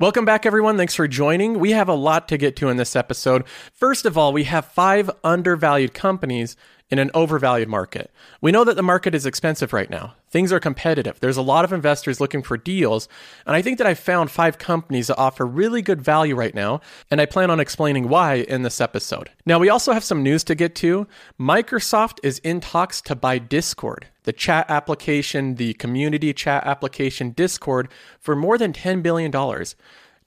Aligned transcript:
Welcome 0.00 0.24
back, 0.24 0.46
everyone. 0.46 0.76
Thanks 0.76 0.94
for 0.94 1.08
joining. 1.08 1.58
We 1.58 1.72
have 1.72 1.88
a 1.88 1.94
lot 1.94 2.28
to 2.28 2.38
get 2.38 2.54
to 2.58 2.68
in 2.68 2.76
this 2.76 2.94
episode. 2.94 3.44
First 3.74 4.06
of 4.06 4.16
all, 4.16 4.32
we 4.32 4.44
have 4.44 4.64
five 4.64 5.10
undervalued 5.24 5.92
companies 5.92 6.54
in 6.90 6.98
an 6.98 7.10
overvalued 7.12 7.68
market. 7.68 8.10
We 8.40 8.52
know 8.52 8.64
that 8.64 8.76
the 8.76 8.82
market 8.82 9.14
is 9.14 9.26
expensive 9.26 9.72
right 9.72 9.90
now. 9.90 10.14
Things 10.30 10.52
are 10.52 10.60
competitive. 10.60 11.20
There's 11.20 11.36
a 11.36 11.42
lot 11.42 11.64
of 11.64 11.72
investors 11.72 12.20
looking 12.20 12.42
for 12.42 12.56
deals, 12.56 13.08
and 13.46 13.54
I 13.54 13.62
think 13.62 13.78
that 13.78 13.86
I 13.86 13.94
found 13.94 14.30
five 14.30 14.58
companies 14.58 15.08
that 15.08 15.16
offer 15.18 15.46
really 15.46 15.82
good 15.82 16.00
value 16.00 16.34
right 16.34 16.54
now, 16.54 16.80
and 17.10 17.20
I 17.20 17.26
plan 17.26 17.50
on 17.50 17.60
explaining 17.60 18.08
why 18.08 18.34
in 18.34 18.62
this 18.62 18.80
episode. 18.80 19.30
Now, 19.44 19.58
we 19.58 19.68
also 19.68 19.92
have 19.92 20.04
some 20.04 20.22
news 20.22 20.44
to 20.44 20.54
get 20.54 20.74
to. 20.76 21.06
Microsoft 21.38 22.18
is 22.22 22.38
in 22.40 22.60
talks 22.60 23.00
to 23.02 23.14
buy 23.14 23.38
Discord, 23.38 24.06
the 24.24 24.32
chat 24.32 24.66
application, 24.68 25.56
the 25.56 25.74
community 25.74 26.32
chat 26.32 26.66
application 26.66 27.30
Discord, 27.30 27.88
for 28.20 28.36
more 28.36 28.58
than 28.58 28.72
$10 28.72 29.02
billion. 29.02 29.32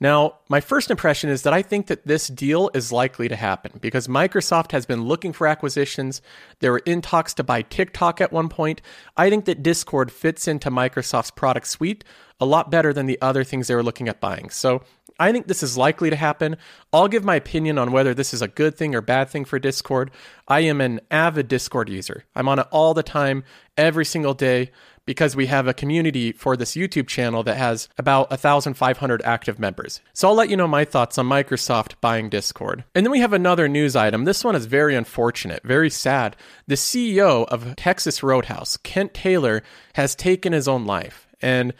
Now, 0.02 0.40
my 0.50 0.62
first 0.62 0.90
impression 0.90 1.30
is 1.30 1.44
that 1.44 1.54
I 1.54 1.62
think 1.62 1.86
that 1.86 2.08
this 2.08 2.28
deal 2.28 2.72
is 2.74 2.92
likely 2.92 3.30
to 3.30 3.36
happen 3.36 3.74
because 3.80 4.08
Microsoft 4.08 4.72
has 4.72 4.88
been 4.88 5.04
looking 5.04 5.32
for 5.32 5.46
acquisitions. 5.46 6.24
They 6.60 6.72
were 6.72 6.82
in 6.88 7.02
talks 7.02 7.36
to 7.36 7.44
buy 7.44 7.62
TikTok 7.62 8.20
at 8.20 8.34
one 8.34 8.50
point. 8.50 8.82
I 9.16 9.30
think 9.30 9.46
that 9.46 9.62
Discord 9.62 10.12
fits 10.12 10.48
into 10.48 10.72
Microsoft's 10.72 11.30
product 11.30 11.68
suite 11.68 12.04
a 12.40 12.46
lot 12.46 12.72
better 12.72 12.92
than 12.92 13.06
the 13.06 13.22
other 13.22 13.44
things 13.44 13.68
they 13.68 13.76
were 13.76 13.84
looking 13.84 14.10
at 14.10 14.20
buying. 14.20 14.50
So 14.50 14.82
I 15.20 15.32
think 15.32 15.46
this 15.46 15.62
is 15.62 15.78
likely 15.78 16.10
to 16.10 16.16
happen. 16.16 16.58
I'll 16.92 17.08
give 17.08 17.24
my 17.24 17.36
opinion 17.36 17.78
on 17.78 17.92
whether 17.92 18.16
this 18.16 18.34
is 18.34 18.42
a 18.42 18.48
good 18.48 18.76
thing 18.76 18.96
or 18.96 19.02
bad 19.02 19.30
thing 19.30 19.46
for 19.46 19.60
Discord. 19.60 20.10
I 20.48 20.62
am 20.62 20.82
an 20.82 21.02
avid 21.12 21.48
Discord 21.48 21.90
user. 21.90 22.26
I'm 22.36 22.50
on 22.50 22.58
it 22.58 22.68
all 22.72 22.96
the 22.96 23.04
time, 23.04 23.44
every 23.78 24.06
single 24.06 24.34
day 24.34 24.72
because 25.06 25.36
we 25.36 25.48
have 25.48 25.68
a 25.68 25.74
community 25.74 26.32
for 26.32 26.56
this 26.56 26.74
YouTube 26.74 27.08
channel 27.08 27.44
that 27.44 27.58
has 27.58 27.90
about 27.98 28.30
1,500 28.30 29.22
active 29.24 29.60
members. 29.60 30.00
So 30.14 30.28
I'll 30.28 30.36
let 30.36 30.50
you 30.50 30.58
know 30.58 30.68
my 30.68 30.86
thoughts 30.86 31.18
on 31.18 31.28
Microsoft 31.28 31.94
buying 32.02 32.30
Discord. 32.30 32.84
And 32.94 33.06
then 33.06 33.12
we 33.12 33.20
have 33.20 33.34
another 33.34 33.68
news 33.68 33.96
item. 33.96 34.26
This 34.26 34.44
one 34.44 34.56
is 34.56 34.66
very 34.66 34.96
unfortunate, 34.96 35.64
very 35.64 35.90
sad. 35.90 36.36
The 36.68 36.76
CEO 36.76 37.46
of 37.48 37.76
Texas 37.76 38.22
Roadhouse, 38.22 38.78
Kent 38.78 39.14
Taylor, 39.14 39.64
has 39.94 40.16
taken 40.16 40.54
his 40.54 40.68
own 40.68 40.86
life. 40.86 41.28
And 41.42 41.74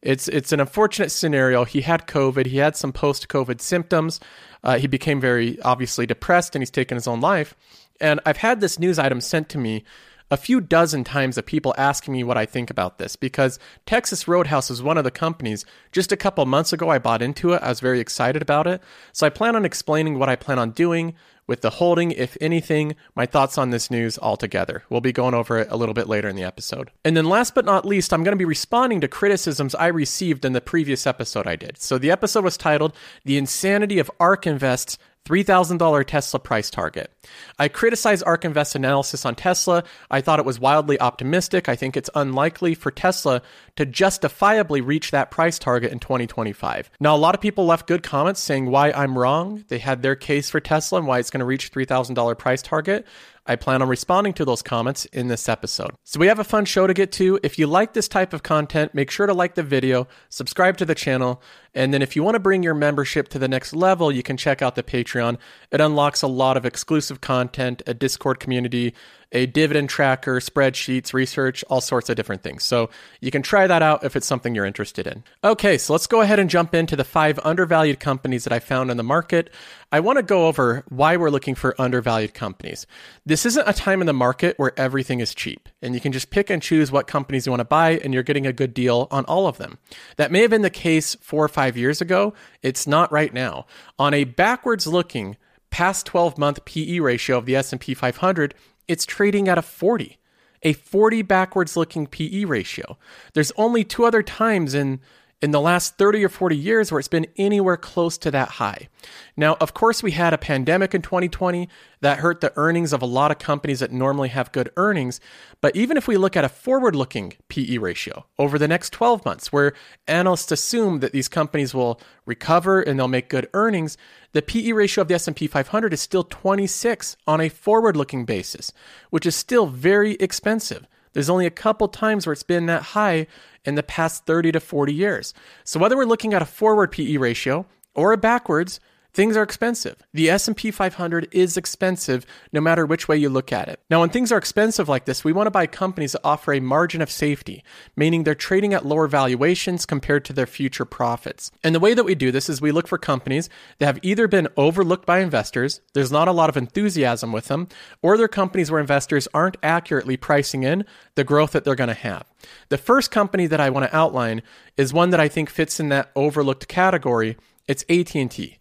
it's 0.00 0.28
it's 0.28 0.52
an 0.52 0.60
unfortunate 0.60 1.10
scenario. 1.10 1.64
He 1.64 1.80
had 1.80 2.06
COVID. 2.06 2.46
He 2.46 2.58
had 2.58 2.76
some 2.76 2.92
post-COVID 2.92 3.60
symptoms. 3.60 4.20
Uh, 4.62 4.78
he 4.78 4.86
became 4.86 5.20
very 5.20 5.60
obviously 5.62 6.06
depressed, 6.06 6.54
and 6.54 6.62
he's 6.62 6.70
taken 6.70 6.96
his 6.96 7.08
own 7.08 7.20
life. 7.20 7.54
And 8.00 8.20
I've 8.24 8.36
had 8.36 8.60
this 8.60 8.78
news 8.78 8.98
item 8.98 9.20
sent 9.20 9.48
to 9.50 9.58
me 9.58 9.84
a 10.30 10.36
few 10.36 10.60
dozen 10.60 11.04
times 11.04 11.38
of 11.38 11.46
people 11.46 11.74
asking 11.78 12.12
me 12.12 12.24
what 12.24 12.36
I 12.36 12.46
think 12.46 12.70
about 12.70 12.98
this 12.98 13.16
because 13.16 13.58
Texas 13.86 14.28
Roadhouse 14.28 14.70
is 14.70 14.82
one 14.82 14.98
of 14.98 15.04
the 15.04 15.10
companies. 15.10 15.64
Just 15.92 16.12
a 16.12 16.16
couple 16.16 16.44
months 16.46 16.72
ago, 16.72 16.90
I 16.90 16.98
bought 16.98 17.22
into 17.22 17.52
it. 17.52 17.62
I 17.62 17.68
was 17.68 17.80
very 17.80 18.00
excited 18.00 18.42
about 18.42 18.66
it. 18.66 18.82
So 19.12 19.26
I 19.26 19.30
plan 19.30 19.56
on 19.56 19.64
explaining 19.64 20.18
what 20.18 20.28
I 20.28 20.36
plan 20.36 20.58
on 20.58 20.70
doing 20.70 21.14
with 21.48 21.62
the 21.62 21.70
holding, 21.70 22.12
if 22.12 22.36
anything, 22.40 22.94
my 23.16 23.26
thoughts 23.26 23.56
on 23.56 23.70
this 23.70 23.90
news 23.90 24.18
altogether. 24.18 24.84
We'll 24.90 25.00
be 25.00 25.12
going 25.12 25.34
over 25.34 25.58
it 25.58 25.68
a 25.70 25.76
little 25.76 25.94
bit 25.94 26.06
later 26.06 26.28
in 26.28 26.36
the 26.36 26.44
episode. 26.44 26.90
And 27.04 27.16
then 27.16 27.24
last 27.24 27.54
but 27.54 27.64
not 27.64 27.86
least, 27.86 28.12
I'm 28.12 28.22
going 28.22 28.34
to 28.34 28.38
be 28.38 28.44
responding 28.44 29.00
to 29.00 29.08
criticisms 29.08 29.74
I 29.74 29.86
received 29.86 30.44
in 30.44 30.52
the 30.52 30.60
previous 30.60 31.06
episode 31.06 31.46
I 31.46 31.56
did. 31.56 31.80
So 31.80 31.96
the 31.96 32.10
episode 32.10 32.44
was 32.44 32.58
titled 32.58 32.94
The 33.24 33.38
Insanity 33.38 33.98
of 33.98 34.10
ARK 34.20 34.46
Invest's 34.46 34.98
$3,000 35.28 36.06
Tesla 36.06 36.40
price 36.40 36.70
target. 36.70 37.12
I 37.58 37.68
criticize 37.68 38.22
ARK 38.22 38.46
Invest's 38.46 38.76
analysis 38.76 39.26
on 39.26 39.34
Tesla. 39.34 39.84
I 40.10 40.22
thought 40.22 40.38
it 40.38 40.46
was 40.46 40.58
wildly 40.58 40.98
optimistic. 40.98 41.68
I 41.68 41.76
think 41.76 41.96
it's 41.96 42.08
unlikely 42.14 42.74
for 42.74 42.90
Tesla 42.90 43.42
to 43.76 43.84
justifiably 43.84 44.80
reach 44.80 45.10
that 45.10 45.30
price 45.30 45.58
target 45.58 45.92
in 45.92 45.98
2025. 45.98 46.90
Now, 46.98 47.14
a 47.14 47.18
lot 47.18 47.34
of 47.34 47.42
people 47.42 47.66
left 47.66 47.86
good 47.86 48.02
comments 48.02 48.40
saying 48.40 48.70
why 48.70 48.90
I'm 48.90 49.18
wrong. 49.18 49.64
They 49.68 49.78
had 49.78 50.02
their 50.02 50.16
case 50.16 50.48
for 50.48 50.60
Tesla 50.60 50.98
and 50.98 51.06
why 51.06 51.18
it's 51.18 51.30
going 51.30 51.40
to 51.40 51.46
reach 51.46 51.72
$3,000 51.72 52.38
price 52.38 52.62
target. 52.62 53.06
I 53.48 53.56
plan 53.56 53.80
on 53.80 53.88
responding 53.88 54.34
to 54.34 54.44
those 54.44 54.60
comments 54.60 55.06
in 55.06 55.28
this 55.28 55.48
episode. 55.48 55.92
So 56.04 56.20
we 56.20 56.26
have 56.26 56.38
a 56.38 56.44
fun 56.44 56.66
show 56.66 56.86
to 56.86 56.92
get 56.94 57.10
to. 57.12 57.40
If 57.42 57.58
you 57.58 57.66
like 57.66 57.94
this 57.94 58.06
type 58.06 58.34
of 58.34 58.42
content, 58.42 58.94
make 58.94 59.10
sure 59.10 59.26
to 59.26 59.32
like 59.32 59.54
the 59.54 59.62
video, 59.62 60.06
subscribe 60.28 60.76
to 60.76 60.84
the 60.84 60.94
channel, 60.94 61.42
and 61.74 61.92
then 61.94 62.02
if 62.02 62.14
you 62.14 62.22
want 62.22 62.34
to 62.34 62.40
bring 62.40 62.62
your 62.62 62.74
membership 62.74 63.28
to 63.28 63.38
the 63.38 63.48
next 63.48 63.72
level, 63.72 64.12
you 64.12 64.22
can 64.22 64.36
check 64.36 64.60
out 64.60 64.74
the 64.74 64.82
Patreon. 64.82 65.38
It 65.70 65.80
unlocks 65.80 66.22
a 66.22 66.26
lot 66.26 66.56
of 66.56 66.66
exclusive 66.66 67.20
content, 67.20 67.82
a 67.86 67.94
Discord 67.94 68.38
community, 68.38 68.94
a 69.32 69.46
dividend 69.46 69.90
tracker, 69.90 70.40
spreadsheets, 70.40 71.12
research, 71.12 71.62
all 71.68 71.80
sorts 71.80 72.08
of 72.08 72.16
different 72.16 72.42
things. 72.42 72.64
So 72.64 72.88
you 73.20 73.30
can 73.30 73.42
try 73.42 73.66
that 73.66 73.82
out 73.82 74.04
if 74.04 74.16
it's 74.16 74.26
something 74.26 74.54
you're 74.54 74.64
interested 74.64 75.06
in. 75.06 75.22
Okay, 75.44 75.76
so 75.76 75.92
let's 75.92 76.06
go 76.06 76.22
ahead 76.22 76.38
and 76.38 76.48
jump 76.48 76.74
into 76.74 76.96
the 76.96 77.04
five 77.04 77.38
undervalued 77.44 78.00
companies 78.00 78.44
that 78.44 78.52
I 78.52 78.58
found 78.58 78.90
in 78.90 78.96
the 78.96 79.02
market. 79.02 79.50
I 79.92 80.00
want 80.00 80.16
to 80.18 80.22
go 80.22 80.46
over 80.46 80.84
why 80.88 81.16
we're 81.16 81.30
looking 81.30 81.54
for 81.54 81.78
undervalued 81.80 82.34
companies. 82.34 82.86
This 83.24 83.44
isn't 83.44 83.68
a 83.68 83.72
time 83.72 84.00
in 84.00 84.06
the 84.06 84.12
market 84.12 84.58
where 84.58 84.78
everything 84.78 85.20
is 85.20 85.34
cheap 85.34 85.68
and 85.82 85.94
you 85.94 86.00
can 86.00 86.12
just 86.12 86.30
pick 86.30 86.50
and 86.50 86.62
choose 86.62 86.90
what 86.90 87.06
companies 87.06 87.46
you 87.46 87.52
want 87.52 87.60
to 87.60 87.64
buy 87.64 87.92
and 87.98 88.14
you're 88.14 88.22
getting 88.22 88.46
a 88.46 88.52
good 88.52 88.72
deal 88.72 89.08
on 89.10 89.24
all 89.26 89.46
of 89.46 89.58
them. 89.58 89.78
That 90.16 90.32
may 90.32 90.40
have 90.40 90.50
been 90.50 90.62
the 90.62 90.70
case 90.70 91.16
four 91.20 91.44
or 91.44 91.48
five 91.48 91.76
years 91.76 92.00
ago. 92.00 92.34
It's 92.62 92.86
not 92.86 93.12
right 93.12 93.32
now. 93.32 93.66
On 93.98 94.14
a 94.14 94.24
backwards 94.24 94.86
looking 94.86 95.36
past 95.70 96.06
12 96.06 96.38
month 96.38 96.64
PE 96.64 96.98
ratio 97.00 97.38
of 97.38 97.46
the 97.46 97.56
S&P 97.56 97.94
500, 97.94 98.54
it's 98.88 99.06
trading 99.06 99.48
at 99.48 99.58
a 99.58 99.62
40, 99.62 100.18
a 100.62 100.72
40 100.72 101.22
backwards 101.22 101.76
looking 101.76 102.06
PE 102.06 102.44
ratio. 102.44 102.98
There's 103.34 103.52
only 103.56 103.84
two 103.84 104.04
other 104.04 104.22
times 104.22 104.74
in 104.74 105.00
in 105.40 105.52
the 105.52 105.60
last 105.60 105.96
30 105.98 106.24
or 106.24 106.28
40 106.28 106.56
years 106.56 106.90
where 106.90 106.98
it's 106.98 107.06
been 107.06 107.26
anywhere 107.36 107.76
close 107.76 108.18
to 108.18 108.30
that 108.32 108.48
high. 108.48 108.88
Now, 109.36 109.56
of 109.60 109.72
course, 109.72 110.02
we 110.02 110.10
had 110.10 110.34
a 110.34 110.38
pandemic 110.38 110.94
in 110.94 111.02
2020 111.02 111.68
that 112.00 112.18
hurt 112.18 112.40
the 112.40 112.52
earnings 112.56 112.92
of 112.92 113.02
a 113.02 113.06
lot 113.06 113.30
of 113.30 113.38
companies 113.38 113.78
that 113.78 113.92
normally 113.92 114.30
have 114.30 114.50
good 114.50 114.70
earnings. 114.76 115.20
But 115.60 115.76
even 115.76 115.96
if 115.96 116.08
we 116.08 116.16
look 116.16 116.36
at 116.36 116.44
a 116.44 116.48
forward 116.48 116.96
looking 116.96 117.34
PE 117.48 117.78
ratio 117.78 118.26
over 118.36 118.58
the 118.58 118.66
next 118.66 118.92
12 118.92 119.24
months, 119.24 119.52
where 119.52 119.74
analysts 120.08 120.50
assume 120.50 120.98
that 121.00 121.12
these 121.12 121.28
companies 121.28 121.72
will 121.72 122.00
recover 122.26 122.80
and 122.80 122.98
they'll 122.98 123.06
make 123.06 123.28
good 123.28 123.48
earnings, 123.54 123.96
the 124.32 124.42
PE 124.42 124.72
ratio 124.72 125.02
of 125.02 125.08
the 125.08 125.14
S&P 125.14 125.46
500 125.46 125.92
is 125.92 126.00
still 126.00 126.24
26 126.24 127.16
on 127.28 127.40
a 127.40 127.48
forward 127.48 127.96
looking 127.96 128.24
basis, 128.24 128.72
which 129.10 129.24
is 129.24 129.36
still 129.36 129.66
very 129.66 130.14
expensive. 130.14 130.86
There's 131.12 131.30
only 131.30 131.46
a 131.46 131.50
couple 131.50 131.88
times 131.88 132.26
where 132.26 132.32
it's 132.32 132.42
been 132.42 132.66
that 132.66 132.82
high 132.82 133.26
in 133.68 133.74
the 133.74 133.82
past 133.82 134.26
30 134.26 134.52
to 134.52 134.60
40 134.60 134.92
years. 134.92 135.34
So 135.64 135.78
whether 135.78 135.96
we're 135.96 136.06
looking 136.06 136.34
at 136.34 136.42
a 136.42 136.46
forward 136.46 136.90
PE 136.90 137.18
ratio 137.18 137.66
or 137.94 138.12
a 138.12 138.16
backwards, 138.16 138.80
Things 139.14 139.36
are 139.36 139.42
expensive. 139.42 139.96
The 140.12 140.30
S&P 140.30 140.70
500 140.70 141.28
is 141.32 141.56
expensive 141.56 142.24
no 142.52 142.60
matter 142.60 142.86
which 142.86 143.08
way 143.08 143.16
you 143.16 143.28
look 143.28 143.52
at 143.52 143.68
it. 143.68 143.80
Now, 143.90 144.00
when 144.00 144.10
things 144.10 144.30
are 144.30 144.38
expensive 144.38 144.88
like 144.88 145.06
this, 145.06 145.24
we 145.24 145.32
want 145.32 145.46
to 145.46 145.50
buy 145.50 145.66
companies 145.66 146.12
that 146.12 146.20
offer 146.22 146.52
a 146.52 146.60
margin 146.60 147.00
of 147.00 147.10
safety, 147.10 147.64
meaning 147.96 148.22
they're 148.22 148.34
trading 148.34 148.74
at 148.74 148.86
lower 148.86 149.08
valuations 149.08 149.86
compared 149.86 150.24
to 150.26 150.32
their 150.32 150.46
future 150.46 150.84
profits. 150.84 151.50
And 151.64 151.74
the 151.74 151.80
way 151.80 151.94
that 151.94 152.04
we 152.04 152.14
do 152.14 152.30
this 152.30 152.48
is 152.48 152.60
we 152.60 152.70
look 152.70 152.86
for 152.86 152.98
companies 152.98 153.48
that 153.78 153.86
have 153.86 153.98
either 154.02 154.28
been 154.28 154.48
overlooked 154.56 155.06
by 155.06 155.18
investors, 155.20 155.80
there's 155.94 156.12
not 156.12 156.28
a 156.28 156.32
lot 156.32 156.50
of 156.50 156.56
enthusiasm 156.56 157.32
with 157.32 157.46
them, 157.46 157.68
or 158.02 158.16
they're 158.16 158.28
companies 158.28 158.70
where 158.70 158.80
investors 158.80 159.26
aren't 159.34 159.56
accurately 159.62 160.16
pricing 160.16 160.62
in 160.62 160.84
the 161.14 161.24
growth 161.24 161.52
that 161.52 161.64
they're 161.64 161.74
going 161.74 161.88
to 161.88 161.94
have. 161.94 162.24
The 162.68 162.78
first 162.78 163.10
company 163.10 163.46
that 163.46 163.60
I 163.60 163.70
want 163.70 163.90
to 163.90 163.96
outline 163.96 164.42
is 164.76 164.92
one 164.92 165.10
that 165.10 165.20
I 165.20 165.28
think 165.28 165.50
fits 165.50 165.80
in 165.80 165.88
that 165.88 166.12
overlooked 166.14 166.68
category. 166.68 167.36
It's 167.66 167.84
AT&T. 167.88 168.57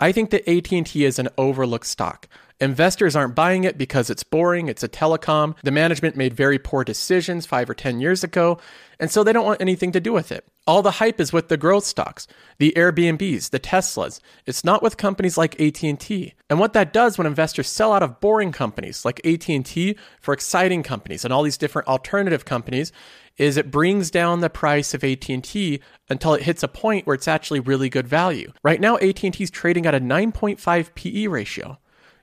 I 0.00 0.12
think 0.12 0.30
that 0.30 0.48
AT&T 0.48 1.04
is 1.04 1.18
an 1.18 1.28
overlooked 1.36 1.86
stock. 1.86 2.26
Investors 2.60 3.16
aren't 3.16 3.34
buying 3.34 3.64
it 3.64 3.78
because 3.78 4.10
it's 4.10 4.22
boring, 4.22 4.68
it's 4.68 4.82
a 4.82 4.88
telecom. 4.88 5.56
The 5.62 5.70
management 5.70 6.14
made 6.14 6.34
very 6.34 6.58
poor 6.58 6.84
decisions 6.84 7.46
5 7.46 7.70
or 7.70 7.74
10 7.74 8.00
years 8.00 8.22
ago, 8.22 8.58
and 8.98 9.10
so 9.10 9.24
they 9.24 9.32
don't 9.32 9.46
want 9.46 9.62
anything 9.62 9.92
to 9.92 10.00
do 10.00 10.12
with 10.12 10.30
it. 10.30 10.44
All 10.66 10.82
the 10.82 10.90
hype 10.92 11.20
is 11.20 11.32
with 11.32 11.48
the 11.48 11.56
growth 11.56 11.84
stocks, 11.84 12.26
the 12.58 12.74
Airbnbs, 12.76 13.48
the 13.48 13.58
Teslas. 13.58 14.20
It's 14.44 14.62
not 14.62 14.82
with 14.82 14.98
companies 14.98 15.38
like 15.38 15.58
AT&T. 15.58 16.34
And 16.50 16.58
what 16.58 16.74
that 16.74 16.92
does 16.92 17.16
when 17.16 17.26
investors 17.26 17.68
sell 17.68 17.94
out 17.94 18.02
of 18.02 18.20
boring 18.20 18.52
companies 18.52 19.06
like 19.06 19.24
AT&T 19.26 19.96
for 20.20 20.34
exciting 20.34 20.82
companies 20.82 21.24
and 21.24 21.32
all 21.32 21.42
these 21.42 21.58
different 21.58 21.88
alternative 21.88 22.44
companies 22.44 22.92
is 23.40 23.56
it 23.56 23.70
brings 23.70 24.10
down 24.10 24.40
the 24.40 24.50
price 24.50 24.92
of 24.92 25.02
AT&T 25.02 25.80
until 26.10 26.34
it 26.34 26.42
hits 26.42 26.62
a 26.62 26.68
point 26.68 27.06
where 27.06 27.14
it's 27.14 27.26
actually 27.26 27.58
really 27.58 27.88
good 27.88 28.06
value. 28.06 28.52
Right 28.62 28.78
now 28.78 28.98
AT&T 28.98 29.42
is 29.42 29.50
trading 29.50 29.86
at 29.86 29.94
a 29.94 30.00
9.5 30.00 30.94
PE 30.94 31.26
ratio. 31.26 31.78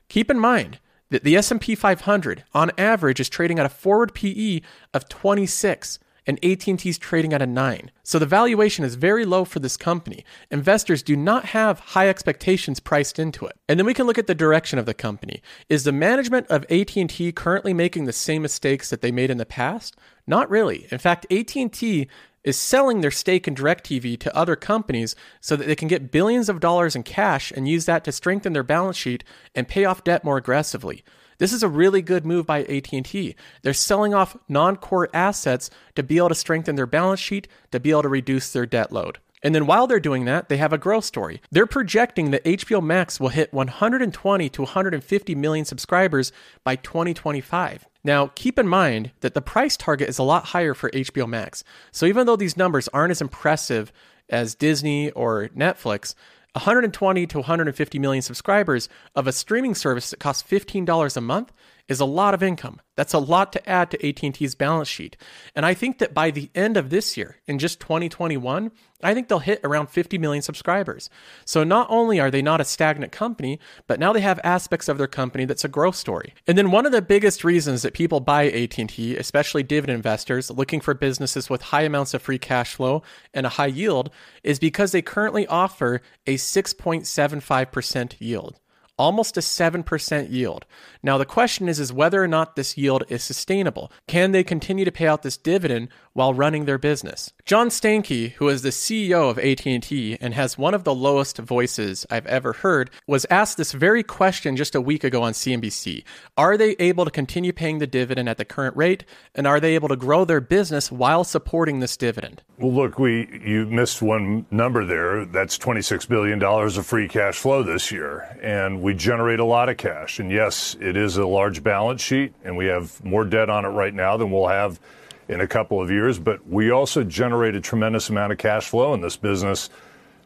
Keep 0.08 0.30
in 0.30 0.38
mind 0.38 0.78
that 1.10 1.24
the 1.24 1.34
S&P 1.34 1.74
500 1.74 2.44
on 2.54 2.70
average 2.78 3.18
is 3.18 3.28
trading 3.28 3.58
at 3.58 3.66
a 3.66 3.68
forward 3.68 4.14
PE 4.14 4.60
of 4.94 5.08
26 5.08 5.98
and 6.28 6.38
AT&T 6.44 6.86
is 6.86 6.98
trading 6.98 7.32
at 7.32 7.40
a 7.40 7.46
9. 7.46 7.90
So 8.04 8.18
the 8.18 8.26
valuation 8.26 8.84
is 8.84 8.94
very 8.94 9.24
low 9.24 9.46
for 9.46 9.60
this 9.60 9.78
company. 9.78 10.24
Investors 10.50 11.02
do 11.02 11.16
not 11.16 11.46
have 11.46 11.80
high 11.80 12.08
expectations 12.08 12.78
priced 12.78 13.18
into 13.18 13.46
it. 13.46 13.56
And 13.66 13.80
then 13.80 13.86
we 13.86 13.94
can 13.94 14.06
look 14.06 14.18
at 14.18 14.26
the 14.26 14.34
direction 14.34 14.78
of 14.78 14.84
the 14.84 14.92
company. 14.92 15.42
Is 15.70 15.84
the 15.84 15.92
management 15.92 16.46
of 16.48 16.66
AT&T 16.70 17.32
currently 17.32 17.72
making 17.72 18.04
the 18.04 18.12
same 18.12 18.42
mistakes 18.42 18.90
that 18.90 19.00
they 19.00 19.10
made 19.10 19.30
in 19.30 19.38
the 19.38 19.46
past? 19.46 19.96
Not 20.26 20.50
really. 20.50 20.86
In 20.90 20.98
fact, 20.98 21.26
AT&T 21.32 22.06
is 22.44 22.58
selling 22.58 23.00
their 23.00 23.10
stake 23.10 23.48
in 23.48 23.54
DirecTV 23.54 24.18
to 24.20 24.36
other 24.36 24.54
companies 24.54 25.16
so 25.40 25.56
that 25.56 25.66
they 25.66 25.74
can 25.74 25.88
get 25.88 26.12
billions 26.12 26.48
of 26.48 26.60
dollars 26.60 26.94
in 26.94 27.02
cash 27.02 27.50
and 27.50 27.66
use 27.66 27.86
that 27.86 28.04
to 28.04 28.12
strengthen 28.12 28.52
their 28.52 28.62
balance 28.62 28.96
sheet 28.96 29.24
and 29.54 29.66
pay 29.66 29.86
off 29.86 30.04
debt 30.04 30.24
more 30.24 30.36
aggressively. 30.36 31.02
This 31.38 31.52
is 31.52 31.62
a 31.62 31.68
really 31.68 32.02
good 32.02 32.26
move 32.26 32.46
by 32.46 32.64
AT&T. 32.64 33.36
They're 33.62 33.72
selling 33.72 34.12
off 34.12 34.36
non-core 34.48 35.08
assets 35.14 35.70
to 35.94 36.02
be 36.02 36.18
able 36.18 36.30
to 36.30 36.34
strengthen 36.34 36.76
their 36.76 36.86
balance 36.86 37.20
sheet, 37.20 37.48
to 37.72 37.80
be 37.80 37.90
able 37.90 38.02
to 38.02 38.08
reduce 38.08 38.52
their 38.52 38.66
debt 38.66 38.92
load. 38.92 39.18
And 39.42 39.54
then 39.54 39.66
while 39.66 39.86
they're 39.86 40.00
doing 40.00 40.24
that, 40.24 40.48
they 40.48 40.56
have 40.56 40.72
a 40.72 40.78
growth 40.78 41.04
story. 41.04 41.40
They're 41.50 41.66
projecting 41.66 42.32
that 42.32 42.44
HBO 42.44 42.82
Max 42.82 43.20
will 43.20 43.28
hit 43.28 43.52
120 43.52 44.48
to 44.48 44.62
150 44.62 45.34
million 45.36 45.64
subscribers 45.64 46.32
by 46.64 46.76
2025. 46.76 47.86
Now, 48.02 48.28
keep 48.34 48.58
in 48.58 48.66
mind 48.66 49.12
that 49.20 49.34
the 49.34 49.42
price 49.42 49.76
target 49.76 50.08
is 50.08 50.18
a 50.18 50.24
lot 50.24 50.46
higher 50.46 50.74
for 50.74 50.90
HBO 50.90 51.28
Max. 51.28 51.62
So 51.92 52.06
even 52.06 52.26
though 52.26 52.36
these 52.36 52.56
numbers 52.56 52.88
aren't 52.88 53.12
as 53.12 53.20
impressive 53.20 53.92
as 54.28 54.54
Disney 54.54 55.10
or 55.12 55.48
Netflix, 55.56 56.14
120 56.58 57.26
to 57.28 57.38
150 57.38 57.98
million 58.00 58.20
subscribers 58.20 58.88
of 59.14 59.28
a 59.28 59.32
streaming 59.32 59.76
service 59.76 60.10
that 60.10 60.18
costs 60.18 60.42
$15 60.42 61.16
a 61.16 61.20
month 61.20 61.52
is 61.88 62.00
a 62.00 62.04
lot 62.04 62.34
of 62.34 62.42
income. 62.42 62.80
That's 62.96 63.14
a 63.14 63.18
lot 63.18 63.52
to 63.52 63.68
add 63.68 63.90
to 63.90 64.08
AT&T's 64.08 64.54
balance 64.54 64.88
sheet. 64.88 65.16
And 65.54 65.64
I 65.64 65.72
think 65.72 65.98
that 65.98 66.12
by 66.12 66.30
the 66.30 66.50
end 66.54 66.76
of 66.76 66.90
this 66.90 67.16
year, 67.16 67.36
in 67.46 67.58
just 67.58 67.80
2021, 67.80 68.70
I 69.02 69.14
think 69.14 69.28
they'll 69.28 69.38
hit 69.38 69.60
around 69.62 69.88
50 69.88 70.18
million 70.18 70.42
subscribers. 70.42 71.08
So 71.44 71.62
not 71.64 71.86
only 71.88 72.18
are 72.20 72.30
they 72.30 72.42
not 72.42 72.60
a 72.60 72.64
stagnant 72.64 73.12
company, 73.12 73.60
but 73.86 74.00
now 74.00 74.12
they 74.12 74.20
have 74.20 74.40
aspects 74.42 74.88
of 74.88 74.98
their 74.98 75.06
company 75.06 75.44
that's 75.44 75.64
a 75.64 75.68
growth 75.68 75.94
story. 75.94 76.34
And 76.46 76.58
then 76.58 76.72
one 76.72 76.84
of 76.84 76.92
the 76.92 77.00
biggest 77.00 77.44
reasons 77.44 77.82
that 77.82 77.94
people 77.94 78.20
buy 78.20 78.50
AT&T, 78.50 79.16
especially 79.16 79.62
dividend 79.62 79.96
investors 79.96 80.50
looking 80.50 80.80
for 80.80 80.94
businesses 80.94 81.48
with 81.48 81.62
high 81.62 81.82
amounts 81.82 82.12
of 82.12 82.22
free 82.22 82.38
cash 82.38 82.74
flow 82.74 83.02
and 83.32 83.46
a 83.46 83.50
high 83.50 83.66
yield, 83.66 84.10
is 84.42 84.58
because 84.58 84.92
they 84.92 85.02
currently 85.02 85.46
offer 85.46 86.02
a 86.26 86.34
6.75% 86.34 88.14
yield 88.18 88.58
almost 88.98 89.36
a 89.36 89.40
7% 89.40 90.30
yield. 90.30 90.66
Now 91.02 91.18
the 91.18 91.24
question 91.24 91.68
is 91.68 91.78
is 91.78 91.92
whether 91.92 92.22
or 92.22 92.28
not 92.28 92.56
this 92.56 92.76
yield 92.76 93.04
is 93.08 93.22
sustainable. 93.22 93.92
Can 94.06 94.32
they 94.32 94.44
continue 94.44 94.84
to 94.84 94.92
pay 94.92 95.06
out 95.06 95.22
this 95.22 95.36
dividend 95.36 95.88
while 96.18 96.34
running 96.34 96.64
their 96.64 96.78
business? 96.78 97.32
John 97.44 97.68
Stankey, 97.68 98.32
who 98.32 98.48
is 98.48 98.62
the 98.62 98.70
CEO 98.70 99.30
of 99.30 99.38
AT&T 99.38 100.18
and 100.20 100.34
has 100.34 100.58
one 100.58 100.74
of 100.74 100.82
the 100.82 100.94
lowest 100.94 101.38
voices 101.38 102.04
I've 102.10 102.26
ever 102.26 102.54
heard, 102.54 102.90
was 103.06 103.24
asked 103.30 103.56
this 103.56 103.70
very 103.70 104.02
question 104.02 104.56
just 104.56 104.74
a 104.74 104.80
week 104.80 105.04
ago 105.04 105.22
on 105.22 105.32
CNBC. 105.32 106.02
Are 106.36 106.56
they 106.56 106.74
able 106.80 107.04
to 107.04 107.10
continue 107.12 107.52
paying 107.52 107.78
the 107.78 107.86
dividend 107.86 108.28
at 108.28 108.36
the 108.36 108.44
current 108.44 108.76
rate 108.76 109.04
and 109.36 109.46
are 109.46 109.60
they 109.60 109.76
able 109.76 109.88
to 109.88 109.96
grow 109.96 110.24
their 110.24 110.40
business 110.40 110.90
while 110.90 111.22
supporting 111.22 111.78
this 111.78 111.96
dividend? 111.96 112.42
Well, 112.58 112.72
look, 112.72 112.98
we 112.98 113.28
you 113.40 113.66
missed 113.66 114.02
one 114.02 114.44
number 114.50 114.84
there. 114.84 115.24
That's 115.24 115.56
26 115.56 116.06
billion 116.06 116.40
dollars 116.40 116.76
of 116.76 116.84
free 116.84 117.06
cash 117.06 117.38
flow 117.38 117.62
this 117.62 117.92
year 117.92 118.36
and 118.42 118.82
we 118.82 118.92
generate 118.92 119.38
a 119.38 119.44
lot 119.44 119.68
of 119.68 119.76
cash. 119.76 120.18
And 120.18 120.32
yes, 120.32 120.76
it 120.80 120.96
is 120.96 121.16
a 121.16 121.26
large 121.26 121.62
balance 121.62 122.02
sheet, 122.02 122.34
and 122.44 122.56
we 122.56 122.66
have 122.66 123.04
more 123.04 123.24
debt 123.24 123.48
on 123.48 123.64
it 123.64 123.68
right 123.68 123.94
now 123.94 124.16
than 124.16 124.32
we'll 124.32 124.48
have 124.48 124.80
in 125.28 125.40
a 125.40 125.46
couple 125.46 125.80
of 125.80 125.90
years. 125.90 126.18
But 126.18 126.46
we 126.48 126.70
also 126.70 127.04
generate 127.04 127.54
a 127.54 127.60
tremendous 127.60 128.08
amount 128.08 128.32
of 128.32 128.38
cash 128.38 128.68
flow 128.68 128.94
in 128.94 129.00
this 129.00 129.16
business, 129.16 129.70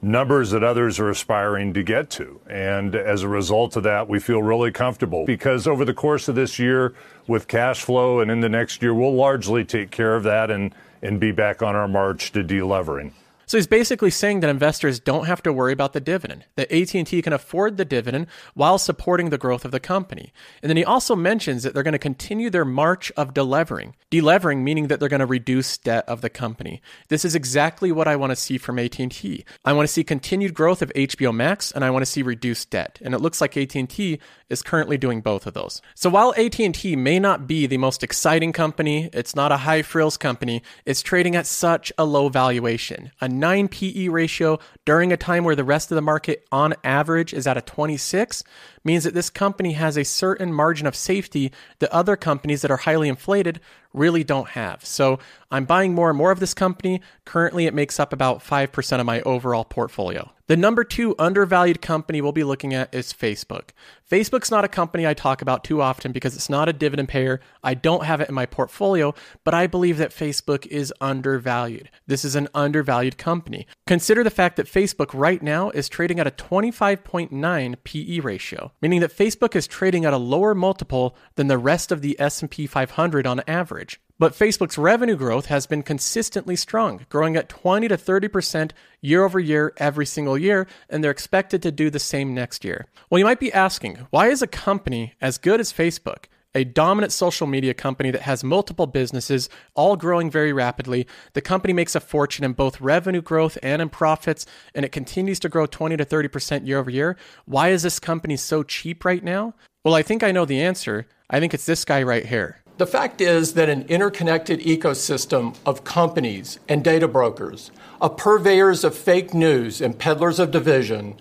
numbers 0.01 0.51
that 0.51 0.63
others 0.63 0.99
are 0.99 1.11
aspiring 1.11 1.75
to 1.75 1.83
get 1.83 2.11
to. 2.11 2.41
And 2.49 2.95
as 2.95 3.23
a 3.23 3.29
result 3.29 3.77
of 3.77 3.83
that, 3.83 4.09
we 4.09 4.19
feel 4.19 4.43
really 4.43 4.73
comfortable 4.73 5.27
because 5.27 5.67
over 5.67 5.85
the 5.85 5.95
course 5.95 6.29
of 6.29 6.35
this 6.35 6.59
year, 6.59 6.95
with 7.27 7.47
cash 7.49 7.83
flow 7.83 8.21
and 8.21 8.31
in 8.31 8.41
the 8.41 8.49
next 8.49 8.83
year, 8.83 8.95
we'll 8.95 9.15
largely 9.15 9.65
take 9.65 9.91
care 9.91 10.17
of 10.17 10.25
that 10.25 10.51
and, 10.51 10.75
and 11.03 11.21
be 11.21 11.33
back 11.33 11.63
on 11.63 11.77
our 11.77 11.89
march 11.89 12.33
to 12.33 12.43
delevering. 12.43 13.13
So 13.53 13.59
he's 13.59 13.67
basically 13.67 14.09
saying 14.09 14.41
that 14.41 14.49
investors 14.49 14.99
don't 14.99 15.27
have 15.27 15.43
to 15.43 15.53
worry 15.53 15.75
about 15.75 15.93
the 15.93 16.01
dividend, 16.01 16.47
that 16.57 16.73
AT&T 16.73 17.21
can 17.21 17.35
afford 17.35 17.77
the 17.77 17.85
dividend 17.85 18.29
while 18.55 18.79
supporting 18.79 19.29
the 19.29 19.37
growth 19.37 19.67
of 19.67 19.73
the 19.73 19.79
company. 19.79 20.33
And 20.63 20.71
then 20.71 20.79
he 20.79 20.87
also 20.87 21.15
mentions 21.15 21.63
that 21.63 21.75
they're 21.75 21.83
going 21.83 21.93
to 21.93 21.99
continue 21.99 22.49
their 22.49 22.65
march 22.65 23.13
of 23.15 23.35
delevering. 23.35 23.93
Delevering 24.11 24.65
meaning 24.65 24.87
that 24.87 25.01
they're 25.01 25.11
going 25.11 25.21
to 25.21 25.27
reduce 25.27 25.77
debt 25.77 26.09
of 26.09 26.23
the 26.23 26.31
company. 26.31 26.81
This 27.09 27.27
is 27.27 27.35
exactly 27.35 27.93
what 27.93 28.09
I 28.09 28.17
want 28.17 28.31
to 28.31 28.37
see 28.37 28.57
from 28.57 28.79
AT&T. 28.79 29.45
I 29.67 29.73
want 29.75 29.87
to 29.87 29.93
see 29.93 30.03
continued 30.03 30.55
growth 30.55 30.81
of 30.81 30.91
HBO 30.95 31.35
Max 31.35 31.73
and 31.73 31.85
I 31.85 31.91
want 31.91 32.07
to 32.07 32.11
see 32.11 32.23
reduced 32.23 32.71
debt. 32.71 33.01
And 33.03 33.13
it 33.13 33.21
looks 33.21 33.43
like 33.43 33.55
AT&T 33.55 34.19
is 34.49 34.63
currently 34.63 34.97
doing 34.97 35.21
both 35.21 35.47
of 35.47 35.53
those. 35.53 35.83
So 35.95 36.09
while 36.09 36.33
AT&T 36.39 36.97
may 36.97 37.19
not 37.19 37.47
be 37.47 37.67
the 37.67 37.77
most 37.77 38.03
exciting 38.03 38.55
company, 38.55 39.11
it's 39.13 39.37
not 39.37 39.53
a 39.53 39.59
high 39.59 39.83
frills 39.83 40.17
company, 40.17 40.63
it's 40.87 41.03
trading 41.03 41.37
at 41.37 41.47
such 41.47 41.93
a 41.99 42.07
low 42.07 42.31
valuation. 42.31 43.11
A 43.21 43.29
9 43.43 43.67
PE 43.67 44.07
ratio 44.07 44.61
during 44.85 45.13
a 45.13 45.17
time 45.17 45.43
where 45.43 45.57
the 45.57 45.65
rest 45.65 45.91
of 45.91 45.97
the 45.97 46.01
market 46.01 46.47
on 46.53 46.75
average 46.85 47.35
is 47.35 47.45
at 47.49 47.57
a 47.57 47.61
26 47.61 48.45
means 48.85 49.05
that 49.05 49.15
this 49.15 49.31
company 49.31 49.73
has 49.73 49.97
a 49.97 50.05
certain 50.05 50.53
margin 50.53 50.87
of 50.87 50.97
safety 50.97 51.53
that 51.79 51.91
other 51.91 52.17
companies 52.17 52.63
that 52.63 52.71
are 52.71 52.79
highly 52.79 53.09
inflated 53.09 53.61
really 53.93 54.25
don't 54.25 54.51
have. 54.51 54.85
So 54.85 55.19
I'm 55.51 55.65
buying 55.65 55.95
more 55.95 56.09
and 56.09 56.19
more 56.19 56.31
of 56.31 56.41
this 56.41 56.55
company. 56.55 57.01
Currently, 57.25 57.67
it 57.67 57.75
makes 57.75 58.01
up 58.01 58.13
about 58.13 58.41
5% 58.41 59.01
of 59.01 59.07
my 59.07 59.21
overall 59.23 59.65
portfolio. 59.65 60.33
The 60.49 60.57
number 60.57 60.85
two 60.85 61.15
undervalued 61.19 61.81
company 61.81 62.21
we'll 62.21 62.33
be 62.33 62.45
looking 62.45 62.75
at 62.75 62.95
is 62.95 63.13
Facebook. 63.13 63.71
Facebook's 64.11 64.51
not 64.51 64.65
a 64.65 64.69
company 64.69 65.07
I 65.07 65.15
talk 65.15 65.41
about 65.41 65.65
too 65.65 65.81
often 65.81 66.13
because 66.13 66.37
it's 66.37 66.51
not 66.51 66.69
a 66.69 66.75
dividend 66.75 67.09
payer. 67.09 67.41
I 67.63 67.73
don't 67.73 68.05
have 68.05 68.21
it 68.21 68.29
in 68.29 68.35
my 68.35 68.45
portfolio, 68.45 69.15
but 69.45 69.55
I 69.55 69.67
believe 69.67 69.97
that 69.99 70.11
Facebook 70.11 70.67
is 70.67 70.93
undervalued. 71.01 71.91
This 72.07 72.25
is 72.25 72.35
an 72.35 72.49
undervalued 72.55 73.17
company. 73.17 73.67
Consider 73.87 74.23
the 74.23 74.31
fact 74.31 74.57
that 74.57 74.67
Facebook 74.67 75.15
right 75.15 75.43
now 75.43 75.71
is 75.71 75.89
trading 75.89 76.21
at 76.21 76.27
a 76.27 76.33
25.9 76.33 77.77
PE 77.85 78.21
ratio, 78.21 78.72
meaning 78.81 79.01
that 79.01 79.17
Facebook 79.17 79.55
is 79.55 79.67
trading 79.67 80.05
at 80.05 80.13
a 80.13 80.19
lower 80.19 80.55
multiple 80.55 81.17
than 81.35 81.49
the 81.49 81.59
rest 81.59 81.93
of 81.93 82.01
the 82.01 82.19
S&P 82.19 82.67
500 82.67 83.27
on 83.27 83.43
average. 83.47 84.01
But 84.19 84.35
Facebook's 84.35 84.79
revenue 84.79 85.17
growth 85.17 85.47
has 85.47 85.67
been 85.67 85.83
consistently 85.83 86.55
strong, 86.55 87.07
growing 87.09 87.37
at 87.37 87.49
20 87.49 87.89
to 87.89 87.97
30% 87.97 88.71
year 89.01 89.25
over 89.25 89.41
year 89.41 89.73
every 89.79 90.07
single 90.07 90.39
year, 90.39 90.69
and 90.89 91.03
they're 91.03 91.11
expected 91.11 91.61
to 91.63 91.73
do 91.73 91.91
the 91.91 91.99
same 91.99 92.33
next 92.33 92.65
year. 92.65 92.87
Well, 93.11 93.19
you 93.19 93.25
might 93.25 93.41
be 93.41 93.53
asking, 93.53 94.07
why 94.11 94.29
is 94.29 94.41
a 94.41 94.47
company 94.47 95.15
as 95.21 95.39
good 95.39 95.59
as 95.59 95.73
Facebook, 95.73 96.27
a 96.55 96.65
dominant 96.65 97.13
social 97.13 97.47
media 97.47 97.75
company 97.75 98.11
that 98.11 98.23
has 98.23 98.45
multiple 98.45 98.87
businesses, 98.87 99.49
all 99.75 99.97
growing 99.97 100.31
very 100.31 100.53
rapidly. 100.53 101.07
The 101.33 101.41
company 101.41 101.73
makes 101.73 101.95
a 101.95 102.01
fortune 102.01 102.45
in 102.45 102.53
both 102.53 102.81
revenue 102.81 103.23
growth 103.23 103.59
and 103.63 103.81
in 103.81 103.89
profits, 103.89 104.47
and 104.75 104.85
it 104.85 104.93
continues 104.93 105.39
to 105.41 105.49
grow 105.49 105.67
20 105.67 105.97
to 105.97 106.05
30% 106.05 106.67
year 106.67 106.79
over 106.79 106.91
year. 106.91 107.17
Why 107.45 107.69
is 107.69 107.83
this 107.83 107.99
company 107.99 108.37
so 108.37 108.63
cheap 108.63 109.05
right 109.05 109.23
now? 109.23 109.55
Well, 109.85 109.95
I 109.95 110.03
think 110.03 110.23
I 110.23 110.33
know 110.33 110.45
the 110.45 110.61
answer. 110.61 111.07
I 111.29 111.41
think 111.41 111.55
it's 111.55 111.67
this 111.67 111.85
guy 111.85 112.03
right 112.03 112.27
here. 112.27 112.59
The 112.79 112.87
fact 112.87 113.21
is 113.21 113.55
that 113.55 113.69
an 113.69 113.83
interconnected 113.83 114.61
ecosystem 114.61 115.57
of 115.67 115.85
companies 115.85 116.59
and 116.69 116.83
data 116.83 117.07
brokers, 117.07 117.71
of 118.01 118.17
purveyors 118.17 118.83
of 118.83 118.97
fake 118.97 119.35
news 119.35 119.81
and 119.81 119.99
peddlers 119.99 120.39
of 120.39 120.51
division, 120.51 121.17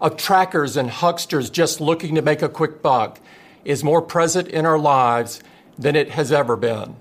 of 0.00 0.16
trackers 0.16 0.76
and 0.76 0.90
hucksters 0.90 1.50
just 1.50 1.80
looking 1.80 2.14
to 2.16 2.22
make 2.22 2.42
a 2.42 2.48
quick 2.48 2.82
buck, 2.82 3.20
is 3.66 3.84
more 3.84 4.00
present 4.00 4.48
in 4.48 4.64
our 4.64 4.78
lives 4.78 5.42
than 5.78 5.96
it 5.96 6.10
has 6.10 6.32
ever 6.32 6.56
been. 6.56 6.96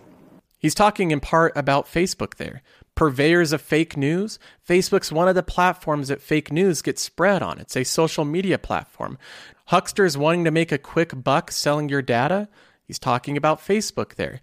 He's 0.57 0.75
talking 0.75 1.11
in 1.11 1.19
part 1.19 1.53
about 1.55 1.85
Facebook 1.85 2.35
there. 2.35 2.61
Purveyors 2.95 3.53
of 3.53 3.61
fake 3.61 3.95
news. 3.95 4.39
Facebook's 4.67 5.11
one 5.11 5.27
of 5.27 5.35
the 5.35 5.43
platforms 5.43 6.07
that 6.07 6.21
fake 6.21 6.51
news 6.51 6.81
gets 6.81 7.01
spread 7.01 7.43
on. 7.43 7.59
It's 7.59 7.77
a 7.77 7.83
social 7.83 8.25
media 8.25 8.57
platform. 8.57 9.17
Hucksters 9.69 10.17
wanting 10.17 10.43
to 10.45 10.51
make 10.51 10.71
a 10.71 10.77
quick 10.77 11.23
buck 11.23 11.51
selling 11.51 11.89
your 11.89 12.01
data. 12.01 12.47
He's 12.83 12.99
talking 12.99 13.37
about 13.37 13.59
Facebook 13.59 14.15
there. 14.15 14.41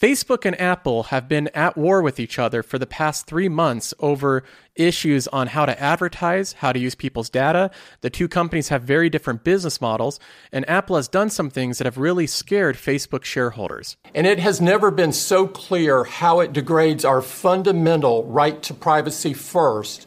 Facebook 0.00 0.46
and 0.46 0.58
Apple 0.58 1.02
have 1.04 1.28
been 1.28 1.48
at 1.48 1.76
war 1.76 2.00
with 2.00 2.18
each 2.18 2.38
other 2.38 2.62
for 2.62 2.78
the 2.78 2.86
past 2.86 3.26
three 3.26 3.50
months 3.50 3.92
over 3.98 4.42
issues 4.74 5.28
on 5.28 5.48
how 5.48 5.66
to 5.66 5.78
advertise, 5.78 6.54
how 6.54 6.72
to 6.72 6.78
use 6.78 6.94
people's 6.94 7.28
data. 7.28 7.70
The 8.00 8.08
two 8.08 8.26
companies 8.26 8.68
have 8.68 8.80
very 8.80 9.10
different 9.10 9.44
business 9.44 9.78
models, 9.78 10.18
and 10.52 10.66
Apple 10.70 10.96
has 10.96 11.06
done 11.06 11.28
some 11.28 11.50
things 11.50 11.76
that 11.76 11.84
have 11.84 11.98
really 11.98 12.26
scared 12.26 12.76
Facebook 12.76 13.24
shareholders. 13.24 13.98
And 14.14 14.26
it 14.26 14.38
has 14.38 14.58
never 14.58 14.90
been 14.90 15.12
so 15.12 15.46
clear 15.46 16.04
how 16.04 16.40
it 16.40 16.54
degrades 16.54 17.04
our 17.04 17.20
fundamental 17.20 18.24
right 18.24 18.62
to 18.62 18.72
privacy 18.72 19.34
first 19.34 20.06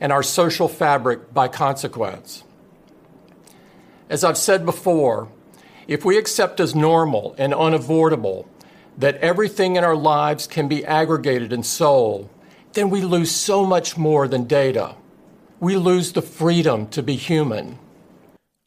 and 0.00 0.12
our 0.12 0.22
social 0.22 0.68
fabric 0.68 1.34
by 1.34 1.48
consequence. 1.48 2.44
As 4.08 4.22
I've 4.22 4.38
said 4.38 4.64
before, 4.64 5.32
if 5.88 6.04
we 6.04 6.16
accept 6.16 6.60
as 6.60 6.76
normal 6.76 7.34
and 7.38 7.52
unavoidable 7.52 8.48
that 8.98 9.16
everything 9.16 9.76
in 9.76 9.84
our 9.84 9.96
lives 9.96 10.46
can 10.46 10.68
be 10.68 10.84
aggregated 10.84 11.52
and 11.52 11.64
sold, 11.64 12.28
then 12.72 12.90
we 12.90 13.02
lose 13.02 13.30
so 13.30 13.64
much 13.64 13.96
more 13.96 14.28
than 14.28 14.44
data. 14.44 14.94
We 15.60 15.76
lose 15.76 16.12
the 16.12 16.22
freedom 16.22 16.88
to 16.88 17.02
be 17.02 17.16
human. 17.16 17.78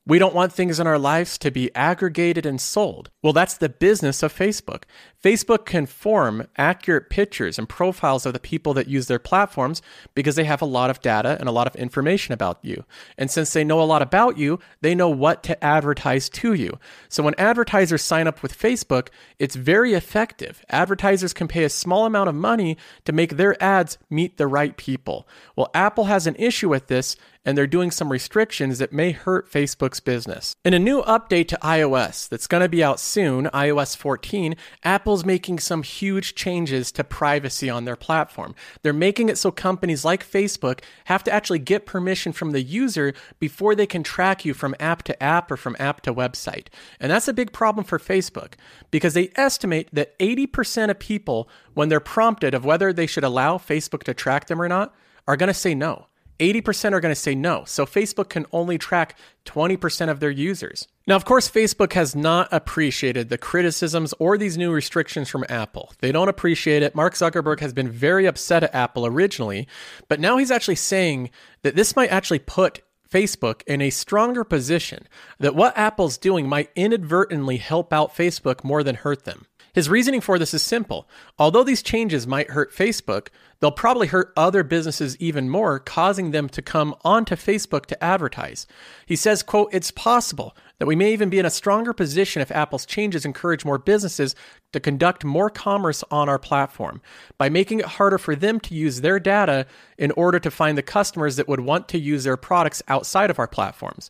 We 0.08 0.20
don't 0.20 0.36
want 0.36 0.54
things 0.54 0.80
in 0.80 0.86
our 0.86 1.00
lives 1.00 1.40
to 1.40 1.50
be 1.50 1.74
aggregated 1.74 2.46
and 2.46 2.62
sold. 2.62 3.10
Well, 3.24 3.34
that's 3.34 3.58
the 3.58 3.70
business 3.70 4.22
of 4.22 4.32
Facebook. 4.32 4.84
Facebook 5.24 5.66
can 5.66 5.88
form 5.88 6.48
accurate 6.60 7.10
pictures 7.10 7.58
and 7.58 7.68
profiles 7.68 8.28
of 8.28 8.34
the 8.34 8.40
people 8.40 8.76
that 8.76 8.88
use 8.88 9.08
their 9.08 9.18
platforms 9.18 9.82
because 10.14 10.36
they 10.36 10.44
have 10.44 10.62
a 10.62 10.66
lot 10.66 10.92
of 10.92 11.02
data 11.02 11.38
and 11.40 11.50
a 11.50 11.52
lot 11.52 11.66
of 11.66 11.76
information 11.76 12.34
about 12.34 12.60
you. 12.62 12.86
And 13.18 13.32
since 13.32 13.52
they 13.52 13.64
know 13.64 13.82
a 13.82 13.84
lot 13.84 14.04
about 14.04 14.38
you, 14.38 14.60
they 14.82 14.94
know 14.94 15.10
what 15.10 15.42
to 15.44 15.64
advertise 15.64 16.30
to 16.30 16.54
you. 16.54 16.78
So 17.10 17.24
when 17.24 17.34
advertisers 17.40 18.04
sign 18.04 18.28
up 18.28 18.44
with 18.44 18.56
Facebook, 18.56 19.08
it's 19.40 19.56
very 19.56 19.96
effective. 19.96 20.64
Advertisers 20.70 21.34
can 21.34 21.48
pay 21.48 21.64
a 21.64 21.70
small 21.70 22.06
amount 22.06 22.30
of 22.30 22.36
money 22.36 22.78
to 23.06 23.12
make 23.12 23.38
their 23.38 23.62
ads 23.64 23.98
meet 24.12 24.38
the 24.38 24.46
right 24.46 24.78
people. 24.78 25.28
Well, 25.56 25.72
Apple 25.74 26.04
has 26.04 26.28
an 26.28 26.36
issue 26.36 26.70
with 26.70 26.86
this 26.86 27.16
and 27.46 27.58
they're 27.58 27.68
doing 27.68 27.92
some 27.92 28.12
restrictions 28.12 28.80
that 28.80 28.92
may 28.92 29.12
hurt 29.12 29.50
Facebook's 29.50 30.00
business. 30.00 30.56
In 30.66 30.74
a 30.74 30.80
new 30.80 31.04
update 31.04 31.48
to 31.50 31.60
iOS 31.62 32.28
that's 32.28 32.48
going 32.48 32.64
to 32.64 32.70
be 32.70 32.84
out 32.84 33.00
soon, 33.00 33.46
iOS 33.54 33.96
14, 33.96 34.56
Apple's 34.84 35.24
making 35.24 35.60
some 35.60 35.84
huge 35.84 36.34
changes 36.34 36.92
to 36.94 37.04
privacy 37.04 37.70
on 37.70 37.86
their 37.86 37.96
platform. 37.96 38.56
They're 38.82 38.94
making 38.94 39.30
it 39.30 39.38
so 39.38 39.52
companies 39.52 40.04
like 40.04 40.28
Facebook 40.28 40.82
have 41.06 41.24
to 41.26 41.32
actually 41.32 41.60
get 41.60 41.86
permission 41.86 42.34
from 42.34 42.52
the 42.52 42.64
user 42.64 43.14
before 43.40 43.76
they 43.76 43.86
can 43.86 44.02
track 44.02 44.44
you 44.44 44.54
from 44.54 44.76
app 44.80 45.04
to 45.04 45.24
app 45.24 45.52
or 45.52 45.58
from 45.58 45.76
app 45.80 46.02
to 46.02 46.14
website. 46.14 46.68
And 47.00 47.12
that's 47.12 47.28
a 47.28 47.34
big 47.34 47.54
problem 47.54 47.86
for 47.86 48.00
Facebook 48.00 48.54
because 48.90 49.14
they 49.14 49.32
estimate 49.36 49.90
that 49.94 50.18
80% 50.20 50.90
of 50.90 51.00
people, 51.00 51.48
when 51.74 51.90
they're 51.90 52.00
prompted 52.00 52.54
of 52.54 52.66
whether 52.66 52.92
they 52.92 53.08
should 53.08 53.24
allow 53.24 53.58
Facebook 53.58 54.04
to 54.04 54.14
track 54.14 54.48
them 54.48 54.62
or 54.62 54.68
not, 54.68 54.96
are 55.28 55.38
going 55.38 55.48
to 55.48 55.54
say 55.54 55.76
no. 55.76 56.08
80% 56.40 56.94
are 56.94 57.00
going 57.00 57.14
to 57.14 57.20
say 57.20 57.36
no. 57.36 57.64
So 57.66 57.86
Facebook 57.86 58.30
can 58.30 58.46
only 58.52 58.78
track 58.78 59.18
20% 59.46 60.10
of 60.10 60.20
their 60.20 60.32
users. 60.32 60.88
Now, 61.08 61.16
of 61.16 61.26
course, 61.26 61.50
Facebook 61.50 61.94
has 61.94 62.16
not 62.16 62.50
appreciated 62.52 63.30
the 63.30 63.38
criticisms 63.38 64.14
or 64.20 64.38
these 64.38 64.58
new 64.58 64.72
restrictions 64.72 65.30
from 65.30 65.46
Apple. 65.50 65.94
They 66.00 66.12
don't 66.12 66.30
appreciate 66.30 66.84
it. 66.84 66.96
Mark 66.96 67.14
Zuckerberg 67.14 67.60
has 67.60 67.74
been 67.74 67.90
very 67.90 68.26
upset 68.26 68.64
at 68.64 68.74
Apple 68.74 69.06
originally, 69.06 69.68
but 70.10 70.20
now 70.20 70.38
he's 70.38 70.52
actually 70.52 70.76
saying 70.76 71.30
that 71.62 71.76
this 71.76 71.96
might 71.96 72.12
actually 72.12 72.40
put 72.40 72.82
Facebook 73.10 73.62
in 73.68 73.82
a 73.82 73.92
stronger 73.92 74.44
position, 74.44 75.08
that 75.40 75.56
what 75.56 75.78
Apple's 75.78 76.18
doing 76.18 76.50
might 76.50 76.72
inadvertently 76.76 77.58
help 77.58 77.94
out 77.94 78.16
Facebook 78.16 78.64
more 78.64 78.84
than 78.84 78.96
hurt 78.96 79.26
them. 79.26 79.46
His 79.76 79.90
reasoning 79.90 80.22
for 80.22 80.40
this 80.40 80.54
is 80.54 80.64
simple. 80.64 81.06
Although 81.38 81.66
these 81.66 81.84
changes 81.84 82.26
might 82.26 82.52
hurt 82.52 82.74
Facebook, 82.74 83.28
they'll 83.60 83.74
probably 83.74 84.08
hurt 84.08 84.32
other 84.38 84.64
businesses 84.64 85.18
even 85.20 85.50
more, 85.50 85.80
causing 85.80 86.32
them 86.32 86.48
to 86.48 86.62
come 86.62 86.96
onto 87.04 87.36
Facebook 87.36 87.86
to 87.88 88.02
advertise. 88.02 88.68
He 89.06 89.18
says, 89.18 89.44
quote, 89.44 89.68
it's 89.74 89.92
possible 89.92 90.56
that 90.78 90.86
we 90.86 90.96
may 90.96 91.12
even 91.12 91.30
be 91.30 91.40
in 91.40 91.46
a 91.46 91.50
stronger 91.50 91.92
position 91.92 92.42
if 92.42 92.52
Apple's 92.52 92.86
changes 92.86 93.26
encourage 93.26 93.66
more 93.66 93.78
businesses 93.78 94.34
to 94.72 94.80
conduct 94.80 95.26
more 95.26 95.50
commerce 95.50 96.06
on 96.10 96.30
our 96.30 96.40
platform 96.40 97.02
by 97.38 97.50
making 97.50 97.82
it 97.82 97.86
harder 97.86 98.18
for 98.18 98.34
them 98.34 98.62
to 98.62 98.74
use 98.74 99.02
their 99.02 99.20
data 99.20 99.68
in 99.98 100.12
order 100.12 100.40
to 100.40 100.50
find 100.50 100.78
the 100.78 100.84
customers 100.84 101.36
that 101.36 101.50
would 101.50 101.60
want 101.60 101.90
to 101.90 102.00
use 102.00 102.24
their 102.24 102.38
products 102.38 102.82
outside 102.88 103.30
of 103.30 103.40
our 103.40 103.48
platforms. 103.48 104.10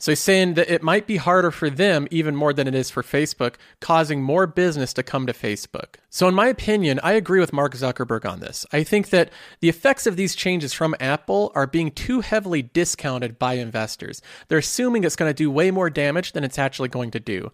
So 0.00 0.12
he's 0.12 0.20
saying 0.20 0.54
that 0.54 0.72
it 0.72 0.82
might 0.82 1.08
be 1.08 1.16
harder 1.16 1.50
for 1.50 1.68
them 1.68 2.06
even 2.12 2.36
more 2.36 2.52
than 2.52 2.68
it 2.68 2.74
is 2.74 2.88
for 2.88 3.02
Facebook, 3.02 3.56
causing 3.80 4.22
more 4.22 4.46
business 4.46 4.92
to 4.94 5.02
come 5.02 5.26
to 5.26 5.32
Facebook. 5.32 5.96
So, 6.08 6.28
in 6.28 6.34
my 6.34 6.46
opinion, 6.46 7.00
I 7.02 7.12
agree 7.12 7.40
with 7.40 7.52
Mark 7.52 7.74
Zuckerberg 7.74 8.24
on 8.24 8.38
this. 8.38 8.64
I 8.72 8.84
think 8.84 9.10
that 9.10 9.30
the 9.60 9.68
effects 9.68 10.06
of 10.06 10.16
these 10.16 10.36
changes 10.36 10.72
from 10.72 10.94
Apple 11.00 11.50
are 11.54 11.66
being 11.66 11.90
too 11.90 12.20
heavily 12.20 12.62
discounted 12.62 13.38
by 13.40 13.54
investors. 13.54 14.22
They're 14.46 14.58
assuming 14.58 15.02
it's 15.02 15.16
going 15.16 15.30
to 15.30 15.34
do 15.34 15.50
way 15.50 15.72
more 15.72 15.90
damage 15.90 16.32
than 16.32 16.44
it's 16.44 16.58
actually 16.58 16.88
going 16.88 17.10
to 17.10 17.20
do. 17.20 17.50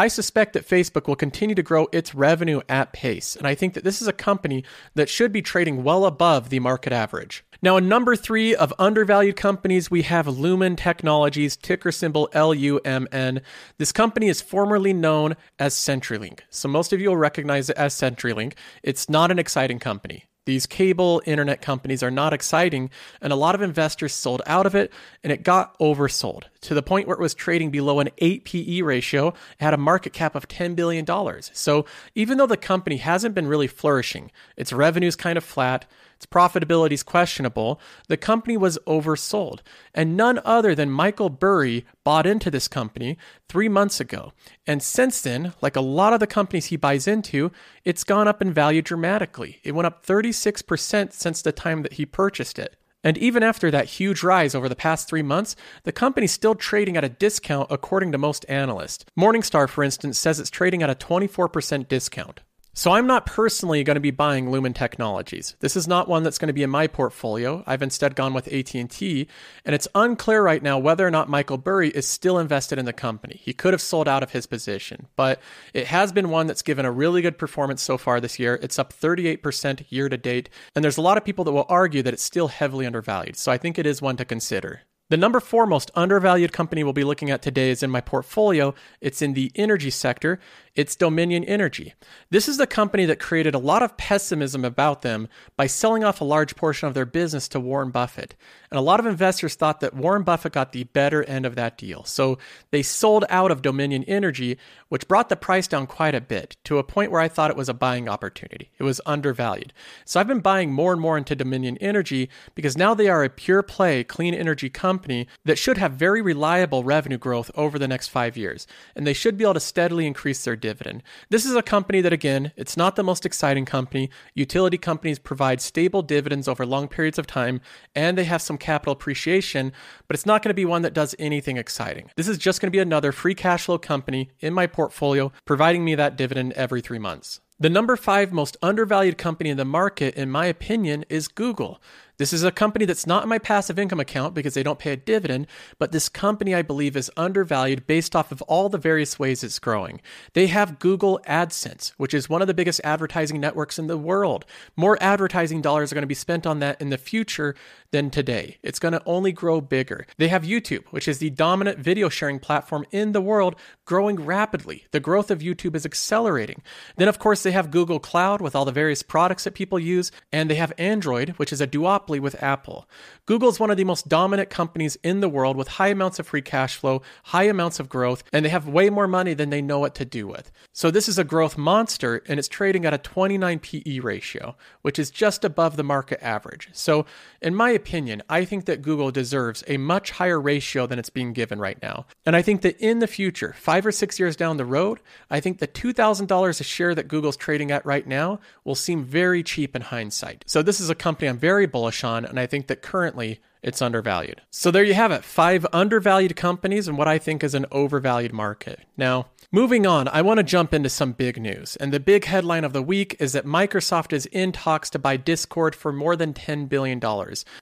I 0.00 0.06
suspect 0.06 0.52
that 0.52 0.68
Facebook 0.68 1.08
will 1.08 1.16
continue 1.16 1.56
to 1.56 1.62
grow 1.62 1.88
its 1.90 2.14
revenue 2.14 2.60
at 2.68 2.92
pace, 2.92 3.34
and 3.34 3.48
I 3.48 3.56
think 3.56 3.74
that 3.74 3.82
this 3.82 4.00
is 4.00 4.06
a 4.06 4.12
company 4.12 4.64
that 4.94 5.08
should 5.08 5.32
be 5.32 5.42
trading 5.42 5.82
well 5.82 6.06
above 6.06 6.50
the 6.50 6.60
market 6.60 6.92
average. 6.92 7.44
Now, 7.60 7.76
in 7.76 7.88
number 7.88 8.14
three 8.14 8.54
of 8.54 8.72
undervalued 8.78 9.34
companies, 9.34 9.90
we 9.90 10.02
have 10.02 10.28
Lumen 10.28 10.76
Technologies, 10.76 11.56
ticker 11.56 11.90
symbol 11.90 12.28
LUMN. 12.32 13.42
This 13.78 13.90
company 13.90 14.28
is 14.28 14.40
formerly 14.40 14.92
known 14.92 15.34
as 15.58 15.74
CenturyLink. 15.74 16.40
So 16.50 16.68
most 16.68 16.92
of 16.92 17.00
you 17.00 17.08
will 17.08 17.16
recognize 17.16 17.68
it 17.68 17.76
as 17.76 17.92
CenturyLink. 17.94 18.52
It's 18.84 19.08
not 19.08 19.32
an 19.32 19.40
exciting 19.40 19.80
company. 19.80 20.26
These 20.48 20.64
cable 20.64 21.20
internet 21.26 21.60
companies 21.60 22.02
are 22.02 22.10
not 22.10 22.32
exciting, 22.32 22.88
and 23.20 23.34
a 23.34 23.36
lot 23.36 23.54
of 23.54 23.60
investors 23.60 24.14
sold 24.14 24.40
out 24.46 24.64
of 24.64 24.74
it, 24.74 24.90
and 25.22 25.30
it 25.30 25.42
got 25.42 25.78
oversold 25.78 26.44
to 26.62 26.72
the 26.72 26.82
point 26.82 27.06
where 27.06 27.14
it 27.18 27.20
was 27.20 27.34
trading 27.34 27.70
below 27.70 28.00
an 28.00 28.08
8 28.16 28.46
PE 28.46 28.80
ratio. 28.80 29.28
It 29.28 29.34
had 29.58 29.74
a 29.74 29.76
market 29.76 30.14
cap 30.14 30.34
of 30.34 30.48
$10 30.48 30.74
billion. 30.74 31.04
So 31.52 31.84
even 32.14 32.38
though 32.38 32.46
the 32.46 32.56
company 32.56 32.96
hasn't 32.96 33.34
been 33.34 33.46
really 33.46 33.66
flourishing, 33.66 34.30
its 34.56 34.72
revenue 34.72 35.08
is 35.08 35.16
kind 35.16 35.36
of 35.36 35.44
flat, 35.44 35.84
its 36.18 36.26
profitability 36.26 36.92
is 36.92 37.04
questionable, 37.04 37.80
the 38.08 38.16
company 38.16 38.56
was 38.56 38.76
oversold. 38.88 39.60
And 39.94 40.16
none 40.16 40.40
other 40.44 40.74
than 40.74 40.90
Michael 40.90 41.30
Burry 41.30 41.86
bought 42.02 42.26
into 42.26 42.50
this 42.50 42.66
company 42.66 43.16
three 43.48 43.68
months 43.68 44.00
ago. 44.00 44.32
And 44.66 44.82
since 44.82 45.22
then, 45.22 45.54
like 45.60 45.76
a 45.76 45.80
lot 45.80 46.12
of 46.12 46.18
the 46.18 46.26
companies 46.26 46.66
he 46.66 46.76
buys 46.76 47.06
into, 47.06 47.52
it's 47.84 48.02
gone 48.02 48.26
up 48.26 48.42
in 48.42 48.52
value 48.52 48.82
dramatically. 48.82 49.60
It 49.62 49.76
went 49.76 49.86
up 49.86 50.04
36% 50.04 51.12
since 51.12 51.40
the 51.40 51.52
time 51.52 51.82
that 51.82 51.92
he 51.92 52.04
purchased 52.04 52.58
it. 52.58 52.74
And 53.04 53.16
even 53.16 53.44
after 53.44 53.70
that 53.70 53.86
huge 53.86 54.24
rise 54.24 54.56
over 54.56 54.68
the 54.68 54.74
past 54.74 55.08
three 55.08 55.22
months, 55.22 55.54
the 55.84 55.92
company's 55.92 56.32
still 56.32 56.56
trading 56.56 56.96
at 56.96 57.04
a 57.04 57.08
discount 57.08 57.68
according 57.70 58.10
to 58.10 58.18
most 58.18 58.44
analysts. 58.48 59.04
Morningstar, 59.16 59.68
for 59.68 59.84
instance, 59.84 60.18
says 60.18 60.40
it's 60.40 60.50
trading 60.50 60.82
at 60.82 60.90
a 60.90 60.96
24% 60.96 61.86
discount. 61.86 62.40
So 62.78 62.92
I'm 62.92 63.08
not 63.08 63.26
personally 63.26 63.82
going 63.82 63.96
to 63.96 64.00
be 64.00 64.12
buying 64.12 64.52
Lumen 64.52 64.72
Technologies. 64.72 65.56
This 65.58 65.74
is 65.74 65.88
not 65.88 66.06
one 66.06 66.22
that's 66.22 66.38
going 66.38 66.46
to 66.46 66.52
be 66.52 66.62
in 66.62 66.70
my 66.70 66.86
portfolio. 66.86 67.64
I've 67.66 67.82
instead 67.82 68.14
gone 68.14 68.34
with 68.34 68.46
AT&T, 68.46 69.26
and 69.64 69.74
it's 69.74 69.88
unclear 69.96 70.44
right 70.44 70.62
now 70.62 70.78
whether 70.78 71.04
or 71.04 71.10
not 71.10 71.28
Michael 71.28 71.58
Burry 71.58 71.88
is 71.88 72.06
still 72.06 72.38
invested 72.38 72.78
in 72.78 72.84
the 72.84 72.92
company. 72.92 73.40
He 73.42 73.52
could 73.52 73.74
have 73.74 73.82
sold 73.82 74.06
out 74.06 74.22
of 74.22 74.30
his 74.30 74.46
position, 74.46 75.08
but 75.16 75.40
it 75.74 75.88
has 75.88 76.12
been 76.12 76.30
one 76.30 76.46
that's 76.46 76.62
given 76.62 76.86
a 76.86 76.92
really 76.92 77.20
good 77.20 77.36
performance 77.36 77.82
so 77.82 77.98
far 77.98 78.20
this 78.20 78.38
year. 78.38 78.60
It's 78.62 78.78
up 78.78 78.92
38% 78.92 79.84
year 79.88 80.08
to 80.08 80.16
date, 80.16 80.48
and 80.76 80.84
there's 80.84 80.98
a 80.98 81.02
lot 81.02 81.18
of 81.18 81.24
people 81.24 81.44
that 81.46 81.52
will 81.52 81.66
argue 81.68 82.04
that 82.04 82.14
it's 82.14 82.22
still 82.22 82.46
heavily 82.46 82.86
undervalued. 82.86 83.36
So 83.36 83.50
I 83.50 83.58
think 83.58 83.76
it 83.80 83.86
is 83.86 84.00
one 84.00 84.16
to 84.18 84.24
consider. 84.24 84.82
The 85.10 85.16
number 85.16 85.40
four 85.40 85.66
most 85.66 85.90
undervalued 85.94 86.52
company 86.52 86.84
we'll 86.84 86.92
be 86.92 87.02
looking 87.02 87.30
at 87.30 87.40
today 87.40 87.70
is 87.70 87.82
in 87.82 87.90
my 87.90 88.02
portfolio. 88.02 88.74
It's 89.00 89.22
in 89.22 89.32
the 89.32 89.50
energy 89.54 89.88
sector. 89.88 90.38
It's 90.74 90.94
Dominion 90.94 91.44
Energy. 91.44 91.94
This 92.28 92.46
is 92.46 92.58
the 92.58 92.66
company 92.66 93.06
that 93.06 93.18
created 93.18 93.54
a 93.54 93.58
lot 93.58 93.82
of 93.82 93.96
pessimism 93.96 94.66
about 94.66 95.00
them 95.00 95.26
by 95.56 95.66
selling 95.66 96.04
off 96.04 96.20
a 96.20 96.24
large 96.24 96.56
portion 96.56 96.88
of 96.88 96.94
their 96.94 97.06
business 97.06 97.48
to 97.48 97.58
Warren 97.58 97.90
Buffett. 97.90 98.36
And 98.70 98.78
a 98.78 98.82
lot 98.82 99.00
of 99.00 99.06
investors 99.06 99.54
thought 99.54 99.80
that 99.80 99.94
Warren 99.94 100.24
Buffett 100.24 100.52
got 100.52 100.72
the 100.72 100.84
better 100.84 101.24
end 101.24 101.46
of 101.46 101.56
that 101.56 101.78
deal. 101.78 102.04
So 102.04 102.36
they 102.70 102.82
sold 102.82 103.24
out 103.30 103.50
of 103.50 103.62
Dominion 103.62 104.04
Energy, 104.04 104.58
which 104.90 105.08
brought 105.08 105.30
the 105.30 105.36
price 105.36 105.66
down 105.66 105.86
quite 105.86 106.14
a 106.14 106.20
bit 106.20 106.58
to 106.64 106.76
a 106.76 106.84
point 106.84 107.10
where 107.10 107.22
I 107.22 107.28
thought 107.28 107.50
it 107.50 107.56
was 107.56 107.70
a 107.70 107.74
buying 107.74 108.10
opportunity. 108.10 108.70
It 108.78 108.84
was 108.84 109.00
undervalued. 109.06 109.72
So 110.04 110.20
I've 110.20 110.28
been 110.28 110.40
buying 110.40 110.70
more 110.70 110.92
and 110.92 111.00
more 111.00 111.16
into 111.16 111.34
Dominion 111.34 111.78
Energy 111.78 112.28
because 112.54 112.76
now 112.76 112.92
they 112.92 113.08
are 113.08 113.24
a 113.24 113.30
pure 113.30 113.62
play 113.62 114.04
clean 114.04 114.34
energy 114.34 114.68
company 114.68 114.97
that 115.44 115.58
should 115.58 115.78
have 115.78 115.92
very 115.92 116.20
reliable 116.20 116.84
revenue 116.84 117.18
growth 117.18 117.50
over 117.54 117.78
the 117.78 117.88
next 117.88 118.08
five 118.08 118.36
years. 118.36 118.66
And 118.94 119.06
they 119.06 119.12
should 119.12 119.36
be 119.36 119.44
able 119.44 119.54
to 119.54 119.60
steadily 119.60 120.06
increase 120.06 120.44
their 120.44 120.56
dividend. 120.56 121.02
This 121.30 121.44
is 121.44 121.54
a 121.54 121.62
company 121.62 122.00
that, 122.00 122.12
again, 122.12 122.52
it's 122.56 122.76
not 122.76 122.96
the 122.96 123.02
most 123.02 123.24
exciting 123.24 123.64
company. 123.64 124.10
Utility 124.34 124.78
companies 124.78 125.18
provide 125.18 125.60
stable 125.60 126.02
dividends 126.02 126.48
over 126.48 126.66
long 126.66 126.88
periods 126.88 127.18
of 127.18 127.26
time, 127.26 127.60
and 127.94 128.16
they 128.16 128.24
have 128.24 128.42
some 128.42 128.58
capital 128.58 128.92
appreciation, 128.92 129.72
but 130.06 130.14
it's 130.14 130.26
not 130.26 130.42
going 130.42 130.50
to 130.50 130.54
be 130.54 130.64
one 130.64 130.82
that 130.82 130.94
does 130.94 131.14
anything 131.18 131.56
exciting. 131.56 132.10
This 132.16 132.28
is 132.28 132.38
just 132.38 132.60
going 132.60 132.68
to 132.68 132.76
be 132.76 132.80
another 132.80 133.12
free 133.12 133.34
cash 133.34 133.64
flow 133.64 133.78
company 133.78 134.30
in 134.40 134.54
my 134.54 134.66
portfolio, 134.66 135.32
providing 135.44 135.84
me 135.84 135.94
that 135.94 136.16
dividend 136.16 136.52
every 136.52 136.80
three 136.80 136.98
months. 136.98 137.40
The 137.60 137.68
number 137.68 137.96
five 137.96 138.32
most 138.32 138.56
undervalued 138.62 139.18
company 139.18 139.50
in 139.50 139.56
the 139.56 139.64
market, 139.64 140.14
in 140.14 140.30
my 140.30 140.46
opinion, 140.46 141.04
is 141.08 141.26
Google. 141.26 141.80
This 142.18 142.32
is 142.32 142.42
a 142.42 142.50
company 142.50 142.84
that's 142.84 143.06
not 143.06 143.22
in 143.22 143.28
my 143.28 143.38
passive 143.38 143.78
income 143.78 144.00
account 144.00 144.34
because 144.34 144.54
they 144.54 144.64
don't 144.64 144.80
pay 144.80 144.90
a 144.90 144.96
dividend, 144.96 145.46
but 145.78 145.92
this 145.92 146.08
company 146.08 146.52
I 146.52 146.62
believe 146.62 146.96
is 146.96 147.12
undervalued 147.16 147.86
based 147.86 148.16
off 148.16 148.32
of 148.32 148.42
all 148.42 148.68
the 148.68 148.76
various 148.76 149.20
ways 149.20 149.44
it's 149.44 149.60
growing. 149.60 150.00
They 150.32 150.48
have 150.48 150.80
Google 150.80 151.20
AdSense, 151.28 151.92
which 151.96 152.12
is 152.12 152.28
one 152.28 152.42
of 152.42 152.48
the 152.48 152.54
biggest 152.54 152.80
advertising 152.82 153.40
networks 153.40 153.78
in 153.78 153.86
the 153.86 153.96
world. 153.96 154.44
More 154.74 154.98
advertising 155.00 155.62
dollars 155.62 155.92
are 155.92 155.94
going 155.94 156.02
to 156.02 156.08
be 156.08 156.14
spent 156.14 156.44
on 156.44 156.58
that 156.58 156.80
in 156.80 156.90
the 156.90 156.98
future 156.98 157.54
than 157.92 158.10
today. 158.10 158.58
It's 158.64 158.80
going 158.80 158.92
to 158.92 159.02
only 159.06 159.30
grow 159.30 159.60
bigger. 159.60 160.04
They 160.16 160.28
have 160.28 160.42
YouTube, 160.42 160.86
which 160.86 161.06
is 161.06 161.18
the 161.18 161.30
dominant 161.30 161.78
video 161.78 162.08
sharing 162.08 162.40
platform 162.40 162.84
in 162.90 163.12
the 163.12 163.20
world, 163.20 163.54
growing 163.84 164.16
rapidly. 164.16 164.86
The 164.90 164.98
growth 164.98 165.30
of 165.30 165.38
YouTube 165.38 165.76
is 165.76 165.86
accelerating. 165.86 166.62
Then, 166.96 167.06
of 167.06 167.20
course, 167.20 167.44
they 167.44 167.52
have 167.52 167.70
Google 167.70 168.00
Cloud 168.00 168.40
with 168.40 168.56
all 168.56 168.64
the 168.64 168.72
various 168.72 169.04
products 169.04 169.44
that 169.44 169.54
people 169.54 169.78
use, 169.78 170.10
and 170.32 170.50
they 170.50 170.56
have 170.56 170.72
Android, 170.78 171.30
which 171.36 171.52
is 171.52 171.60
a 171.60 171.66
duopoly 171.66 172.07
with 172.16 172.42
Apple. 172.42 172.88
Google 173.26 173.50
is 173.50 173.60
one 173.60 173.70
of 173.70 173.76
the 173.76 173.84
most 173.84 174.08
dominant 174.08 174.48
companies 174.48 174.96
in 175.02 175.20
the 175.20 175.28
world 175.28 175.56
with 175.56 175.68
high 175.68 175.88
amounts 175.88 176.18
of 176.18 176.26
free 176.26 176.40
cash 176.40 176.76
flow, 176.76 177.02
high 177.24 177.42
amounts 177.44 177.78
of 177.78 177.88
growth, 177.88 178.24
and 178.32 178.44
they 178.44 178.48
have 178.48 178.66
way 178.66 178.88
more 178.88 179.06
money 179.06 179.34
than 179.34 179.50
they 179.50 179.60
know 179.60 179.78
what 179.78 179.94
to 179.96 180.04
do 180.04 180.26
with. 180.26 180.50
So 180.72 180.90
this 180.90 181.08
is 181.08 181.18
a 181.18 181.24
growth 181.24 181.58
monster 181.58 182.22
and 182.26 182.38
it's 182.38 182.48
trading 182.48 182.86
at 182.86 182.94
a 182.94 182.98
29 182.98 183.58
PE 183.58 183.98
ratio, 183.98 184.56
which 184.82 184.98
is 184.98 185.10
just 185.10 185.44
above 185.44 185.76
the 185.76 185.82
market 185.82 186.22
average. 186.22 186.68
So, 186.72 187.04
in 187.42 187.54
my 187.54 187.70
opinion, 187.70 188.22
I 188.28 188.44
think 188.44 188.64
that 188.64 188.82
Google 188.82 189.10
deserves 189.10 189.62
a 189.66 189.76
much 189.76 190.12
higher 190.12 190.40
ratio 190.40 190.86
than 190.86 190.98
it's 190.98 191.10
being 191.10 191.32
given 191.32 191.58
right 191.58 191.80
now. 191.82 192.06
And 192.24 192.34
I 192.34 192.42
think 192.42 192.62
that 192.62 192.78
in 192.78 193.00
the 193.00 193.06
future, 193.06 193.54
5 193.58 193.86
or 193.86 193.92
6 193.92 194.18
years 194.18 194.36
down 194.36 194.56
the 194.56 194.64
road, 194.64 195.00
I 195.30 195.40
think 195.40 195.58
the 195.58 195.68
$2,000 195.68 196.60
a 196.60 196.64
share 196.64 196.94
that 196.94 197.08
Google's 197.08 197.36
trading 197.36 197.70
at 197.70 197.84
right 197.84 198.06
now 198.06 198.40
will 198.64 198.74
seem 198.74 199.04
very 199.04 199.42
cheap 199.42 199.74
in 199.74 199.82
hindsight. 199.82 200.44
So 200.46 200.62
this 200.62 200.80
is 200.80 200.90
a 200.90 200.94
company 200.94 201.28
I'm 201.28 201.38
very 201.38 201.66
bullish 201.66 201.97
on 202.04 202.24
and 202.24 202.38
I 202.38 202.46
think 202.46 202.66
that 202.66 202.82
currently 202.82 203.40
it's 203.62 203.82
undervalued. 203.82 204.40
So 204.50 204.70
there 204.70 204.84
you 204.84 204.94
have 204.94 205.10
it 205.10 205.24
five 205.24 205.66
undervalued 205.72 206.36
companies 206.36 206.88
and 206.88 206.96
what 206.96 207.08
I 207.08 207.18
think 207.18 207.42
is 207.42 207.54
an 207.54 207.66
overvalued 207.72 208.32
market. 208.32 208.80
Now, 208.96 209.28
moving 209.50 209.86
on, 209.86 210.08
I 210.08 210.22
want 210.22 210.38
to 210.38 210.44
jump 210.44 210.72
into 210.72 210.88
some 210.88 211.12
big 211.12 211.40
news. 211.40 211.76
And 211.76 211.92
the 211.92 212.00
big 212.00 212.24
headline 212.24 212.64
of 212.64 212.72
the 212.72 212.82
week 212.82 213.16
is 213.18 213.32
that 213.32 213.44
Microsoft 213.44 214.12
is 214.12 214.26
in 214.26 214.52
talks 214.52 214.90
to 214.90 214.98
buy 214.98 215.16
Discord 215.16 215.74
for 215.74 215.92
more 215.92 216.14
than 216.14 216.34
$10 216.34 216.68
billion. 216.68 217.00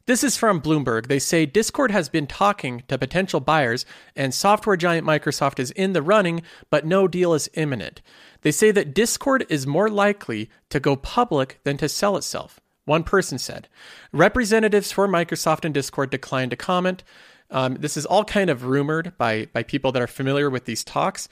This 0.06 0.22
is 0.22 0.36
from 0.36 0.60
Bloomberg. 0.60 1.06
They 1.06 1.18
say 1.18 1.46
Discord 1.46 1.90
has 1.90 2.08
been 2.08 2.26
talking 2.26 2.82
to 2.88 2.98
potential 2.98 3.40
buyers, 3.40 3.86
and 4.14 4.34
software 4.34 4.76
giant 4.76 5.06
Microsoft 5.06 5.58
is 5.58 5.70
in 5.72 5.92
the 5.92 6.02
running, 6.02 6.42
but 6.70 6.86
no 6.86 7.08
deal 7.08 7.32
is 7.32 7.50
imminent. 7.54 8.02
They 8.42 8.52
say 8.52 8.70
that 8.70 8.94
Discord 8.94 9.46
is 9.48 9.66
more 9.66 9.88
likely 9.88 10.50
to 10.70 10.78
go 10.78 10.94
public 10.94 11.58
than 11.64 11.78
to 11.78 11.88
sell 11.88 12.16
itself. 12.16 12.60
One 12.86 13.02
person 13.02 13.38
said. 13.38 13.68
Representatives 14.12 14.92
for 14.92 15.06
Microsoft 15.06 15.64
and 15.64 15.74
Discord 15.74 16.08
declined 16.08 16.52
to 16.52 16.56
comment. 16.56 17.02
Um, 17.50 17.74
this 17.74 17.96
is 17.96 18.06
all 18.06 18.24
kind 18.24 18.48
of 18.48 18.64
rumored 18.64 19.12
by, 19.18 19.48
by 19.52 19.62
people 19.62 19.92
that 19.92 20.02
are 20.02 20.06
familiar 20.06 20.48
with 20.48 20.64
these 20.64 20.82
talks. 20.82 21.28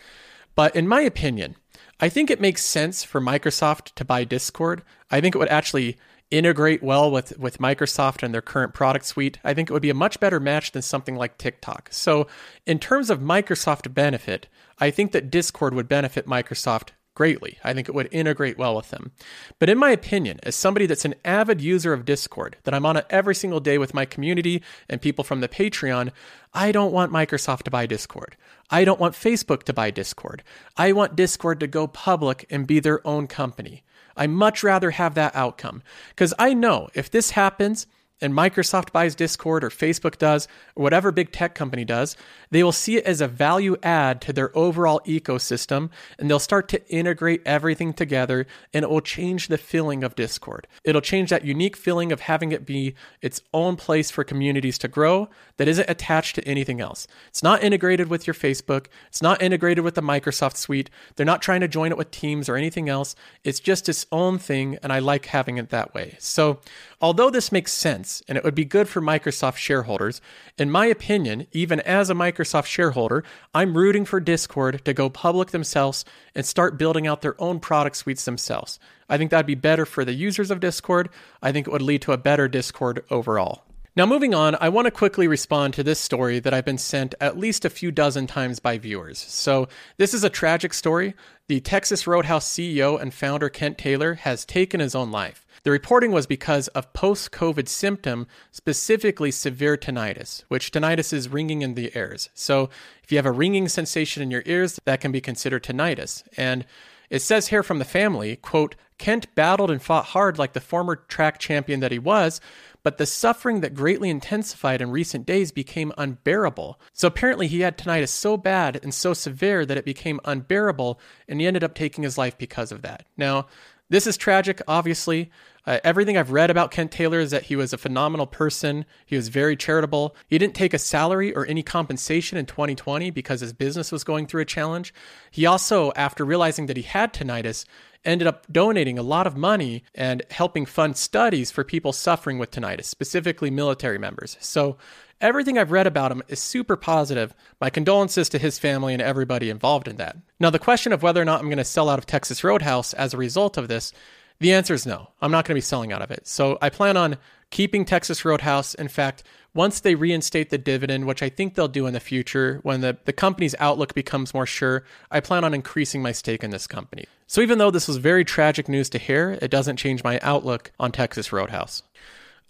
But 0.55 0.77
in 0.77 0.87
my 0.87 1.01
opinion, 1.01 1.57
I 2.01 2.09
think 2.09 2.31
it 2.31 2.41
makes 2.41 2.65
sense 2.65 3.03
for 3.03 3.21
Microsoft 3.21 3.95
to 3.95 4.05
buy 4.05 4.25
Discord. 4.25 4.83
I 5.11 5.21
think 5.21 5.35
it 5.35 5.39
would 5.39 5.49
actually 5.49 5.97
integrate 6.31 6.83
well 6.83 7.11
with, 7.11 7.39
with 7.39 7.59
Microsoft 7.59 8.23
and 8.23 8.35
their 8.35 8.43
current 8.43 8.75
product 8.75 9.05
suite. 9.05 9.39
I 9.45 9.55
think 9.55 9.71
it 9.71 9.73
would 9.73 9.83
be 9.83 9.91
a 9.91 9.95
much 9.95 10.19
better 10.19 10.41
match 10.41 10.73
than 10.73 10.83
something 10.83 11.17
like 11.17 11.39
TikTok. 11.39 11.89
So, 11.93 12.27
in 12.67 12.79
terms 12.79 13.11
of 13.11 13.21
Microsoft 13.21 13.93
benefit, 13.95 14.49
I 14.79 14.91
think 14.91 15.13
that 15.13 15.31
Discord 15.31 15.75
would 15.75 15.89
benefit 15.89 16.27
Microsoft 16.27 16.91
greatly. 17.15 17.59
I 17.63 17.73
think 17.73 17.89
it 17.89 17.95
would 17.95 18.09
integrate 18.11 18.59
well 18.59 18.77
with 18.77 18.91
them. 18.91 19.13
But 19.59 19.71
in 19.71 19.79
my 19.79 19.91
opinion, 19.91 20.41
as 20.43 20.57
somebody 20.57 20.87
that's 20.87 21.05
an 21.05 21.15
avid 21.25 21.61
user 21.61 21.93
of 21.93 22.05
Discord, 22.05 22.57
that 22.65 22.75
I'm 22.75 22.87
on 22.87 22.97
it 22.97 23.07
every 23.09 23.35
single 23.35 23.61
day 23.61 23.79
with 23.79 23.95
my 23.95 24.05
community 24.05 24.63
and 24.89 25.01
people 25.01 25.25
from 25.25 25.41
the 25.41 25.49
Patreon, 25.49 26.11
I 26.53 26.73
don't 26.73 26.93
want 26.93 27.13
Microsoft 27.13 27.63
to 27.65 27.71
buy 27.71 27.87
Discord. 27.87 28.37
I 28.71 28.85
don't 28.85 29.01
want 29.01 29.15
Facebook 29.15 29.63
to 29.65 29.73
buy 29.73 29.91
Discord. 29.91 30.43
I 30.77 30.93
want 30.93 31.17
Discord 31.17 31.61
to 31.61 31.67
go 31.67 31.87
public 31.87 32.47
and 32.51 32.67
be 32.67 32.81
their 32.81 33.07
own 33.07 33.27
company. 33.27 33.83
I 34.17 34.27
much 34.27 34.63
rather 34.63 34.93
have 34.93 35.15
that 35.15 35.35
outcome 35.35 35.83
because 36.11 36.35
I 36.39 36.55
know 36.55 36.89
if 36.95 37.11
this 37.11 37.31
happens, 37.31 37.87
and 38.21 38.33
Microsoft 38.33 38.93
buys 38.93 39.15
Discord 39.15 39.65
or 39.65 39.71
Facebook 39.71 40.19
does 40.19 40.49
or 40.75 40.83
whatever 40.83 41.11
big 41.11 41.33
tech 41.33 41.55
company 41.55 41.85
does, 41.85 42.17
they 42.51 42.63
will 42.63 42.73
see 42.73 42.97
it 42.97 43.05
as 43.05 43.21
a 43.21 43.29
value 43.29 43.77
add 43.83 44.21
to 44.23 44.33
their 44.33 44.57
overall 44.57 45.01
ecosystem 45.07 45.91
and 46.19 46.31
they'll 46.31 46.39
start 46.39 46.69
to 46.69 46.89
integrate 46.89 47.43
everything 47.45 47.93
together 47.93 48.47
and 48.73 48.85
it 48.85 48.91
will 48.91 49.01
change 49.01 49.49
the 49.49 49.59
feeling 49.59 50.05
of 50.05 50.15
Discord. 50.15 50.67
It'll 50.85 51.01
change 51.01 51.31
that 51.31 51.45
unique 51.45 51.77
feeling 51.77 52.13
of 52.13 52.21
having 52.21 52.53
it 52.53 52.65
be 52.65 52.95
its 53.21 53.41
own 53.53 53.77
place 53.77 54.11
for 54.11 54.25
communities 54.25 54.79
to 54.79 54.89
grow 54.89 55.29
that 55.57 55.69
isn't 55.69 55.91
attached 55.91 56.37
to 56.37 56.49
anything 56.49 56.81
else. 56.81 57.07
It's 57.29 57.43
not 57.43 57.63
integrated 57.63 58.09
with 58.09 58.27
your 58.27 58.35
Facebook, 58.35 58.87
it's 59.09 59.23
not 59.23 59.43
integrated 59.43 59.85
with 59.85 59.95
the 59.95 60.03
Microsoft 60.03 60.57
suite. 60.57 60.91
They're 61.17 61.27
not 61.27 61.43
trying 61.43 61.61
to 61.61 61.69
join 61.69 61.91
it 61.91 61.99
with 61.99 62.11
Teams 62.11 62.49
or 62.49 62.57
anything 62.57 62.89
else. 62.89 63.17
It's 63.43 63.61
just 63.61 63.89
its 63.89 64.07
own 64.13 64.39
thing 64.39 64.79
and 64.83 64.93
I 64.93 65.01
like 65.01 65.27
having 65.27 65.59
it 65.59 65.71
that 65.71 65.95
way. 65.95 66.17
So, 66.19 66.61
although 67.01 67.31
this 67.31 67.53
makes 67.53 67.73
sense, 67.73 68.04
and 68.29 68.37
it 68.37 68.45
would 68.45 68.55
be 68.55 68.65
good 68.65 68.89
for 68.89 69.01
Microsoft 69.01 69.57
shareholders. 69.57 70.21
In 70.59 70.71
my 70.71 70.87
opinion, 70.87 71.47
even 71.53 71.81
as 71.81 72.11
a 72.11 72.15
Microsoft 72.15 72.67
shareholder, 72.67 73.25
I'm 73.55 73.77
rooting 73.77 74.05
for 74.05 74.21
Discord 74.21 74.85
to 74.85 74.93
go 74.93 75.09
public 75.09 75.51
themselves 75.51 76.05
and 76.35 76.45
start 76.45 76.79
building 76.79 77.07
out 77.07 77.23
their 77.23 77.41
own 77.41 77.61
product 77.61 77.97
suites 77.97 78.25
themselves. 78.25 78.79
I 79.09 79.19
think 79.19 79.31
that'd 79.31 79.47
be 79.47 79.55
better 79.55 79.87
for 79.87 80.05
the 80.05 80.15
users 80.15 80.51
of 80.51 80.61
Discord. 80.61 81.09
I 81.43 81.53
think 81.53 81.67
it 81.67 81.73
would 81.73 81.83
lead 81.83 82.03
to 82.03 82.13
a 82.13 82.19
better 82.19 82.49
Discord 82.49 83.05
overall. 83.11 83.65
Now, 83.97 84.07
moving 84.07 84.35
on, 84.35 84.57
I 84.61 84.71
want 84.71 84.87
to 84.87 84.91
quickly 84.91 85.29
respond 85.29 85.73
to 85.75 85.85
this 85.85 86.01
story 86.01 86.41
that 86.41 86.53
I've 86.53 86.65
been 86.65 86.79
sent 86.79 87.15
at 87.21 87.39
least 87.39 87.65
a 87.65 87.71
few 87.71 87.93
dozen 87.93 88.27
times 88.27 88.59
by 88.59 88.77
viewers. 88.77 89.19
So, 89.21 89.69
this 89.99 90.13
is 90.13 90.25
a 90.25 90.31
tragic 90.31 90.75
story. 90.75 91.15
The 91.47 91.61
Texas 91.61 92.05
Roadhouse 92.05 92.49
CEO 92.49 93.01
and 93.01 93.15
founder 93.15 93.49
Kent 93.49 93.79
Taylor 93.79 94.15
has 94.15 94.45
taken 94.45 94.81
his 94.81 94.97
own 94.97 95.13
life. 95.13 95.47
The 95.65 95.71
reporting 95.71 96.13
was 96.13 96.27
because 96.27 96.69
of 96.69 96.93
post 96.93 97.33
COVID 97.33 97.69
symptom, 97.69 98.27
specifically 98.53 99.31
severe 99.31 99.79
tinnitus, 99.79 100.45
which 100.49 100.71
tinnitus 100.71 101.13
is 101.13 101.31
ringing 101.31 101.63
in 101.63 101.75
the 101.75 101.91
ears. 101.97 102.29
So 102.35 102.69
if 103.03 103.11
you 103.11 103.17
have 103.17 103.27
a 103.27 103.33
ringing 103.33 103.69
sensation 103.69 104.23
in 104.23 104.31
your 104.31 104.43
ears, 104.45 104.79
that 104.85 105.01
can 105.01 105.11
be 105.11 105.23
considered 105.23 105.65
tinnitus. 105.65 106.23
And 106.37 106.67
it 107.09 107.23
says 107.23 107.49
here 107.49 107.63
from 107.63 107.79
the 107.79 107.85
family, 107.87 108.37
quote, 108.37 108.77
Kent 108.99 109.35
battled 109.35 109.71
and 109.71 109.83
fought 109.83 110.07
hard 110.07 110.39
like 110.39 110.53
the 110.53 110.61
former 110.61 110.97
track 110.97 111.39
champion 111.39 111.81
that 111.81 111.93
he 111.93 111.99
was, 111.99 112.43
but 112.83 112.99
the 112.99 113.07
suffering 113.07 113.61
that 113.61 113.75
greatly 113.75 114.11
intensified 114.11 114.83
in 114.83 114.91
recent 114.91 115.25
days 115.25 115.51
became 115.51 115.93
unbearable. 115.97 116.79
So 116.93 117.09
apparently 117.09 117.49
he 117.49 117.61
had 117.61 117.79
tinnitus 117.79 118.11
so 118.11 118.37
bad 118.37 118.79
and 118.83 118.93
so 118.93 119.15
severe 119.15 119.65
that 119.65 119.79
it 119.79 119.87
became 119.87 120.21
unbearable, 120.27 121.01
and 121.27 121.41
he 121.41 121.47
ended 121.47 121.65
up 121.65 121.75
taking 121.75 122.05
his 122.05 122.19
life 122.19 122.37
because 122.37 122.71
of 122.71 122.83
that. 122.83 123.07
Now, 123.17 123.47
this 123.89 124.07
is 124.07 124.17
tragic, 124.17 124.61
obviously. 124.69 125.31
Uh, 125.67 125.79
everything 125.83 126.17
I've 126.17 126.31
read 126.31 126.51
about 126.51 126.71
Kent 126.71 126.93
Taylor 126.93 127.21
is 127.21 127.31
that 127.31 127.45
he 127.45 127.57
was 127.57 127.73
a 127.73 127.79
phenomenal 127.79 128.27
person. 128.27 128.85
He 129.07 129.17
was 129.17 129.29
very 129.29 129.57
charitable. 129.57 130.15
He 130.29 130.39
didn't 130.39 130.55
take 130.55 130.75
a 130.75 130.79
salary 130.79 131.35
or 131.35 131.47
any 131.47 131.63
compensation 131.63 132.37
in 132.37 132.47
2020 132.47 133.11
because 133.11 133.41
his 133.41 133.53
business 133.53 133.91
was 133.91 134.05
going 134.05 134.27
through 134.27 134.43
a 134.43 134.47
challenge. 134.47 134.93
He 135.31 135.47
also, 135.47 135.93
after 135.97 136.25
realizing 136.25 136.67
that 136.67 136.77
he 136.77 136.83
had 136.83 137.15
tinnitus, 137.15 137.65
ended 138.05 138.29
up 138.29 138.47
donating 138.53 138.99
a 138.99 139.03
lot 139.03 139.27
of 139.27 139.37
money 139.37 139.83
and 139.95 140.23
helping 140.31 140.67
fund 140.67 140.97
studies 140.97 141.51
for 141.51 141.65
people 141.65 141.93
suffering 141.93 142.39
with 142.39 142.51
tinnitus, 142.51 142.85
specifically 142.85 143.51
military 143.51 143.99
members. 143.99 144.37
So 144.41 144.77
everything 145.21 145.57
I've 145.57 145.73
read 145.73 145.87
about 145.87 146.13
him 146.13 146.23
is 146.29 146.41
super 146.41 146.77
positive. 146.77 147.35
My 147.61 147.71
condolences 147.71 148.29
to 148.31 148.39
his 148.39 148.59
family 148.59 148.93
and 148.93 149.01
everybody 149.01 149.49
involved 149.49 149.89
in 149.89 149.97
that. 149.97 150.17
Now, 150.39 150.51
the 150.51 150.59
question 150.59 150.93
of 150.93 151.03
whether 151.03 151.23
or 151.23 151.25
not 151.25 151.41
I'm 151.41 151.47
going 151.47 151.57
to 151.57 151.65
sell 151.65 151.89
out 151.89 151.99
of 151.99 152.05
Texas 152.05 152.45
Roadhouse 152.45 152.93
as 152.93 153.15
a 153.15 153.19
result 153.19 153.57
of 153.57 153.69
this 153.69 153.93
the 154.41 154.53
answer 154.53 154.75
is 154.75 154.87
no. 154.87 155.09
I'm 155.21 155.31
not 155.31 155.45
going 155.45 155.55
to 155.55 155.59
be 155.59 155.61
selling 155.61 155.93
out 155.93 156.03
of 156.03 156.11
it. 156.11 156.27
So 156.27 156.59
I 156.61 156.71
plan 156.71 156.97
on 156.97 157.17
keeping 157.51 157.85
Texas 157.85 158.25
Roadhouse. 158.25 158.75
In 158.75 158.89
fact, 158.89 159.23
once 159.55 159.81
they 159.81 159.95
reinstate 159.95 160.51
the 160.51 160.59
dividend, 160.59 161.07
which 161.07 161.23
I 161.23 161.29
think 161.29 161.55
they'll 161.55 161.69
do 161.69 161.87
in 161.87 161.95
the 161.95 162.01
future, 162.01 162.59
when 162.63 162.81
the, 162.81 162.99
the 163.05 163.13
company's 163.13 163.55
outlook 163.61 163.95
becomes 163.95 164.35
more 164.35 164.47
sure, 164.47 164.85
I 165.11 165.21
plan 165.21 165.45
on 165.45 165.55
increasing 165.55 166.03
my 166.03 166.13
stake 166.13 166.43
in 166.43 166.51
this 166.51 166.67
company. 166.67 167.05
So 167.27 167.41
even 167.41 167.59
though 167.59 167.71
this 167.71 167.87
was 167.87 167.99
very 167.99 168.25
tragic 168.25 168.69
news 168.69 168.91
to 168.91 168.99
hear, 168.99 169.39
it 169.41 169.51
doesn't 169.51 169.77
change 169.77 170.03
my 170.03 170.19
outlook 170.21 170.73
on 170.81 170.91
Texas 170.91 171.33
Roadhouse. 171.33 171.85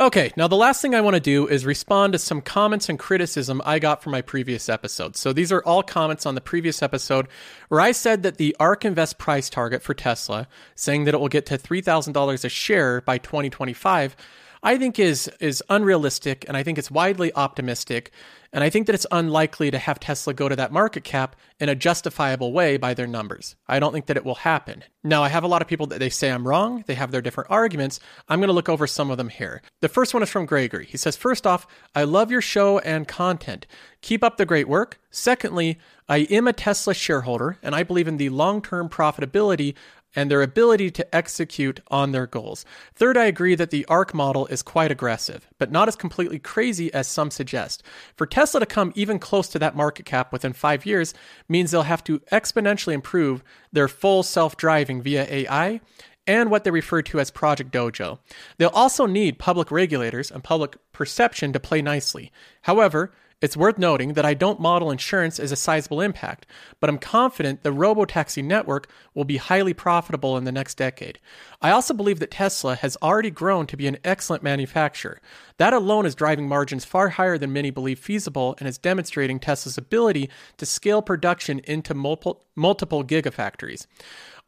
Okay, 0.00 0.32
now 0.36 0.48
the 0.48 0.56
last 0.56 0.82
thing 0.82 0.92
I 0.92 1.00
want 1.02 1.14
to 1.14 1.20
do 1.20 1.46
is 1.46 1.64
respond 1.64 2.14
to 2.14 2.18
some 2.18 2.40
comments 2.40 2.88
and 2.88 2.98
criticism 2.98 3.62
I 3.64 3.78
got 3.78 4.02
from 4.02 4.10
my 4.10 4.22
previous 4.22 4.68
episode. 4.68 5.16
So 5.16 5.32
these 5.32 5.52
are 5.52 5.62
all 5.62 5.84
comments 5.84 6.26
on 6.26 6.34
the 6.34 6.40
previous 6.40 6.82
episode 6.82 7.28
where 7.68 7.80
I 7.80 7.92
said 7.92 8.24
that 8.24 8.36
the 8.36 8.56
ARK 8.58 8.84
Invest 8.84 9.18
price 9.18 9.48
target 9.48 9.82
for 9.82 9.94
Tesla, 9.94 10.48
saying 10.74 11.04
that 11.04 11.14
it 11.14 11.20
will 11.20 11.28
get 11.28 11.46
to 11.46 11.58
$3,000 11.58 12.44
a 12.44 12.48
share 12.48 13.02
by 13.02 13.18
2025, 13.18 14.16
I 14.64 14.78
think 14.78 14.98
is 14.98 15.30
is 15.38 15.62
unrealistic 15.68 16.44
and 16.48 16.56
I 16.56 16.64
think 16.64 16.76
it's 16.76 16.90
widely 16.90 17.32
optimistic 17.32 18.10
and 18.54 18.62
I 18.62 18.70
think 18.70 18.86
that 18.86 18.94
it's 18.94 19.06
unlikely 19.10 19.72
to 19.72 19.78
have 19.78 19.98
Tesla 19.98 20.32
go 20.32 20.48
to 20.48 20.54
that 20.54 20.70
market 20.70 21.02
cap 21.02 21.34
in 21.58 21.68
a 21.68 21.74
justifiable 21.74 22.52
way 22.52 22.76
by 22.76 22.94
their 22.94 23.08
numbers. 23.08 23.56
I 23.66 23.80
don't 23.80 23.92
think 23.92 24.06
that 24.06 24.16
it 24.16 24.24
will 24.24 24.36
happen. 24.36 24.84
Now, 25.02 25.24
I 25.24 25.28
have 25.28 25.42
a 25.42 25.48
lot 25.48 25.60
of 25.60 25.66
people 25.66 25.88
that 25.88 25.98
they 25.98 26.08
say 26.08 26.30
I'm 26.30 26.46
wrong. 26.46 26.84
They 26.86 26.94
have 26.94 27.10
their 27.10 27.20
different 27.20 27.50
arguments. 27.50 27.98
I'm 28.28 28.38
going 28.38 28.48
to 28.48 28.54
look 28.54 28.68
over 28.68 28.86
some 28.86 29.10
of 29.10 29.18
them 29.18 29.28
here. 29.28 29.60
The 29.80 29.88
first 29.88 30.14
one 30.14 30.22
is 30.22 30.30
from 30.30 30.46
Gregory. 30.46 30.86
He 30.86 30.96
says, 30.96 31.16
First 31.16 31.48
off, 31.48 31.66
I 31.96 32.04
love 32.04 32.30
your 32.30 32.40
show 32.40 32.78
and 32.78 33.08
content. 33.08 33.66
Keep 34.02 34.22
up 34.22 34.36
the 34.36 34.46
great 34.46 34.68
work. 34.68 35.00
Secondly, 35.10 35.76
I 36.08 36.18
am 36.18 36.46
a 36.46 36.52
Tesla 36.52 36.94
shareholder 36.94 37.58
and 37.60 37.74
I 37.74 37.82
believe 37.82 38.06
in 38.06 38.18
the 38.18 38.28
long 38.28 38.62
term 38.62 38.88
profitability 38.88 39.74
and 40.16 40.30
their 40.30 40.42
ability 40.42 40.90
to 40.92 41.14
execute 41.14 41.80
on 41.88 42.12
their 42.12 42.26
goals. 42.26 42.64
Third, 42.94 43.16
I 43.16 43.24
agree 43.24 43.54
that 43.54 43.70
the 43.70 43.84
ARK 43.86 44.14
model 44.14 44.46
is 44.46 44.62
quite 44.62 44.90
aggressive, 44.90 45.48
but 45.58 45.72
not 45.72 45.88
as 45.88 45.96
completely 45.96 46.38
crazy 46.38 46.92
as 46.92 47.06
some 47.06 47.30
suggest. 47.30 47.82
For 48.16 48.26
Tesla 48.26 48.60
to 48.60 48.66
come 48.66 48.92
even 48.94 49.18
close 49.18 49.48
to 49.48 49.58
that 49.58 49.76
market 49.76 50.06
cap 50.06 50.32
within 50.32 50.52
five 50.52 50.86
years 50.86 51.14
means 51.48 51.70
they'll 51.70 51.82
have 51.82 52.04
to 52.04 52.20
exponentially 52.32 52.92
improve 52.92 53.42
their 53.72 53.88
full 53.88 54.22
self 54.22 54.56
driving 54.56 55.02
via 55.02 55.26
AI 55.28 55.80
and 56.26 56.50
what 56.50 56.64
they 56.64 56.70
refer 56.70 57.02
to 57.02 57.20
as 57.20 57.30
Project 57.30 57.70
Dojo. 57.72 58.18
They'll 58.56 58.68
also 58.70 59.06
need 59.06 59.38
public 59.38 59.70
regulators 59.70 60.30
and 60.30 60.42
public 60.42 60.76
perception 60.92 61.52
to 61.52 61.60
play 61.60 61.82
nicely. 61.82 62.32
However, 62.62 63.12
it's 63.44 63.58
worth 63.58 63.76
noting 63.76 64.14
that 64.14 64.24
I 64.24 64.32
don't 64.32 64.58
model 64.58 64.90
insurance 64.90 65.38
as 65.38 65.52
a 65.52 65.56
sizable 65.56 66.00
impact, 66.00 66.46
but 66.80 66.88
I'm 66.88 66.96
confident 66.96 67.62
the 67.62 67.74
robotaxi 67.74 68.42
network 68.42 68.88
will 69.12 69.26
be 69.26 69.36
highly 69.36 69.74
profitable 69.74 70.38
in 70.38 70.44
the 70.44 70.50
next 70.50 70.78
decade. 70.78 71.18
I 71.60 71.70
also 71.70 71.92
believe 71.92 72.20
that 72.20 72.30
Tesla 72.30 72.74
has 72.74 72.96
already 73.02 73.28
grown 73.28 73.66
to 73.66 73.76
be 73.76 73.86
an 73.86 73.98
excellent 74.02 74.42
manufacturer. 74.42 75.20
That 75.58 75.74
alone 75.74 76.06
is 76.06 76.14
driving 76.14 76.48
margins 76.48 76.86
far 76.86 77.10
higher 77.10 77.36
than 77.36 77.52
many 77.52 77.68
believe 77.68 77.98
feasible 77.98 78.56
and 78.58 78.66
is 78.66 78.78
demonstrating 78.78 79.38
Tesla's 79.38 79.76
ability 79.76 80.30
to 80.56 80.64
scale 80.64 81.02
production 81.02 81.58
into 81.64 81.92
multiple, 81.92 82.46
multiple 82.56 83.04
gigafactories, 83.04 83.86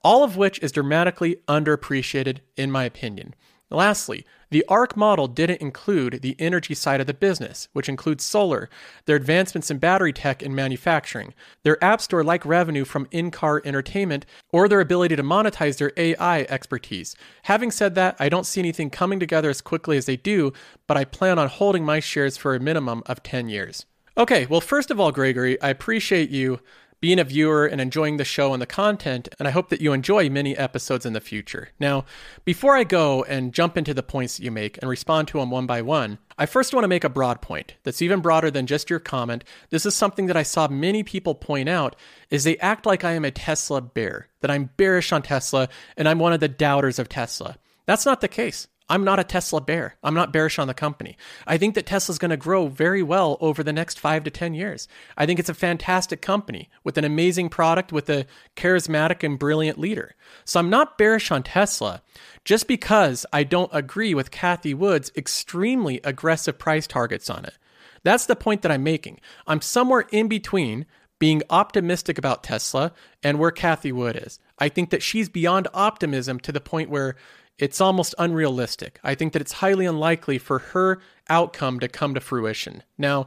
all 0.03 0.25
of 0.25 0.39
which 0.39 0.59
is 0.61 0.73
dramatically 0.73 1.37
underappreciated 1.49 2.39
in 2.57 2.71
my 2.71 2.85
opinion. 2.85 3.35
Lastly, 3.70 4.24
the 4.50 4.64
ARK 4.68 4.96
model 4.96 5.26
didn't 5.26 5.61
include 5.61 6.22
the 6.22 6.37
energy 6.38 6.72
side 6.72 7.00
of 7.00 7.09
the 7.09 7.14
business, 7.14 7.66
which 7.72 7.88
includes 7.88 8.22
solar, 8.22 8.70
their 9.07 9.16
advancements 9.16 9.72
in 9.72 9.79
battery 9.79 10.12
tech 10.12 10.40
and 10.40 10.55
manufacturing, 10.55 11.35
their 11.64 11.83
App 11.83 12.00
Store 12.00 12.22
like 12.22 12.46
revenue 12.46 12.85
from 12.85 13.09
in 13.11 13.33
car 13.33 13.61
entertainment, 13.64 14.24
or 14.50 14.68
their 14.68 14.81
ability 14.81 15.16
to 15.16 15.22
monetize 15.24 15.79
their 15.79 15.92
AI 15.96 16.42
expertise. 16.42 17.16
Having 17.42 17.72
said 17.72 17.96
that, 17.96 18.14
I 18.20 18.29
don't 18.29 18.46
see 18.46 18.61
anything 18.61 18.88
coming 18.88 19.18
together 19.18 19.50
as 19.50 19.61
quickly 19.61 19.96
as 19.96 20.07
they 20.07 20.16
do, 20.16 20.52
but 20.87 20.96
I 20.96 21.05
plan 21.05 21.38
on 21.38 21.48
holding 21.48 21.85
my 21.85 21.98
shares 21.98 22.37
for 22.37 22.55
a 22.55 22.61
minimum 22.61 23.02
of 23.07 23.24
10 23.24 23.48
years. 23.48 23.85
Okay, 24.16 24.46
well, 24.46 24.62
first 24.62 24.90
of 24.90 25.00
all, 25.00 25.12
Gregory, 25.12 25.61
I 25.61 25.68
appreciate 25.68 26.31
you 26.31 26.61
being 27.01 27.19
a 27.19 27.25
viewer 27.25 27.67
and 27.67 27.81
enjoying 27.81 28.17
the 28.17 28.25
show 28.25 28.53
and 28.53 28.61
the 28.61 28.67
content, 28.67 29.29
and 29.39 29.47
I 29.47 29.51
hope 29.51 29.69
that 29.69 29.81
you 29.81 29.93
enjoy 29.93 30.31
many 30.31 30.57
episodes 30.57 31.05
in 31.05 31.13
the 31.13 31.21
future. 31.21 31.69
Now, 31.79 32.05
before 32.45 32.77
I 32.77 32.85
go 32.85 33.23
and 33.25 33.53
jump 33.53 33.77
into 33.77 33.95
the 33.95 34.03
points 34.03 34.37
that 34.37 34.45
you 34.45 34.51
make 34.51 34.79
and 34.79 34.89
respond 34.89 35.29
to 35.29 35.39
them 35.39 35.51
one 35.51 35.67
by 35.67 35.83
one, 35.83 36.19
I 36.39 36.47
first 36.47 36.75
want 36.75 36.85
to 36.85 36.89
make 36.89 37.05
a 37.05 37.09
broad 37.09 37.41
point 37.41 37.75
that's 37.83 38.03
even 38.03 38.21
broader 38.21 38.51
than 38.51 38.67
just 38.67 38.91
your 38.91 38.99
comment. 38.99 39.45
This 39.71 39.87
is 39.87 39.95
something 39.95 40.27
that 40.27 40.37
I 40.37 40.43
saw 40.43 40.69
many 40.69 41.03
people 41.03 41.35
point 41.35 41.69
out 41.69 41.97
is 42.31 42.45
they 42.45 42.59
act 42.59 42.87
like 42.87 43.05
I 43.05 43.13
am 43.13 43.25
a 43.25 43.31
Tesla 43.31 43.81
bear, 43.81 44.29
that 44.41 44.51
I'm 44.51 44.71
bearish 44.77 45.13
on 45.13 45.23
Tesla 45.23 45.69
and 45.97 46.09
I'm 46.09 46.19
one 46.19 46.33
of 46.33 46.41
the 46.41 46.49
doubters 46.49 46.99
of 46.99 47.09
Tesla. 47.09 47.57
That's 47.87 48.07
not 48.07 48.21
the 48.21 48.29
case. 48.29 48.69
I'm 48.88 49.03
not 49.03 49.18
a 49.18 49.25
Tesla 49.25 49.61
bear. 49.61 49.96
I'm 50.03 50.14
not 50.14 50.33
bearish 50.33 50.59
on 50.59 50.68
the 50.68 50.75
company. 50.75 51.16
I 51.46 51.59
think 51.59 51.75
that 51.75 51.87
Tesla's 51.87 52.18
going 52.18 52.31
to 52.31 52.37
grow 52.37 52.68
very 52.68 53.03
well 53.03 53.37
over 53.40 53.62
the 53.62 53.72
next 53.72 53.99
five 53.99 54.22
to 54.25 54.31
10 54.31 54.55
years. 54.55 54.87
I 55.16 55.27
think 55.27 55.40
it's 55.40 55.49
a 55.49 55.55
fantastic 55.55 56.22
company 56.22 56.68
with 56.85 56.96
an 56.96 57.05
amazing 57.05 57.49
product 57.49 57.92
with 57.92 58.09
a 58.09 58.27
charismatic 58.55 59.25
and 59.25 59.38
brilliant 59.38 59.79
leader. 59.79 60.14
So 60.44 60.61
I'm 60.61 60.70
not 60.70 60.99
bearish 60.99 61.31
on 61.33 61.42
Tesla 61.42 62.03
just 62.44 62.68
because 62.68 63.27
I 63.33 63.42
don't 63.42 63.70
agree 63.72 64.14
with 64.14 64.31
Cathie 64.31 64.75
Wood's 64.75 65.11
extremely 65.16 66.01
aggressive 66.05 66.59
price 66.59 66.87
targets 66.87 67.29
on 67.29 67.44
it. 67.44 67.59
That's 68.05 68.27
the 68.27 68.37
point 68.37 68.62
that 68.62 68.70
I'm 68.70 68.85
making. 68.85 69.20
I'm 69.49 69.61
somewhere 69.61 70.07
in 70.12 70.29
between 70.29 70.87
being 71.18 71.42
optimistic 71.51 72.18
about 72.18 72.44
Tesla 72.44 72.92
and 73.22 73.38
where 73.38 73.51
Cathie 73.51 73.90
Wood 73.90 74.20
is. 74.22 74.38
I 74.59 74.68
think 74.68 74.90
that 74.90 75.03
she's 75.03 75.29
beyond 75.29 75.66
optimism 75.75 76.38
to 76.40 76.53
the 76.53 76.61
point 76.61 76.90
where 76.90 77.16
it's 77.59 77.81
almost 77.81 78.14
unrealistic. 78.19 79.01
I 79.03 79.14
think 79.14 79.33
that 79.33 79.42
it's 79.42 79.53
highly 79.53 79.87
unlikely 79.87 80.38
for 80.38 80.59
her 80.59 81.01
outcome 81.29 81.81
to 81.81 81.88
come 81.88 82.14
to 82.14 82.21
fruition. 82.21 82.83
Now, 82.99 83.27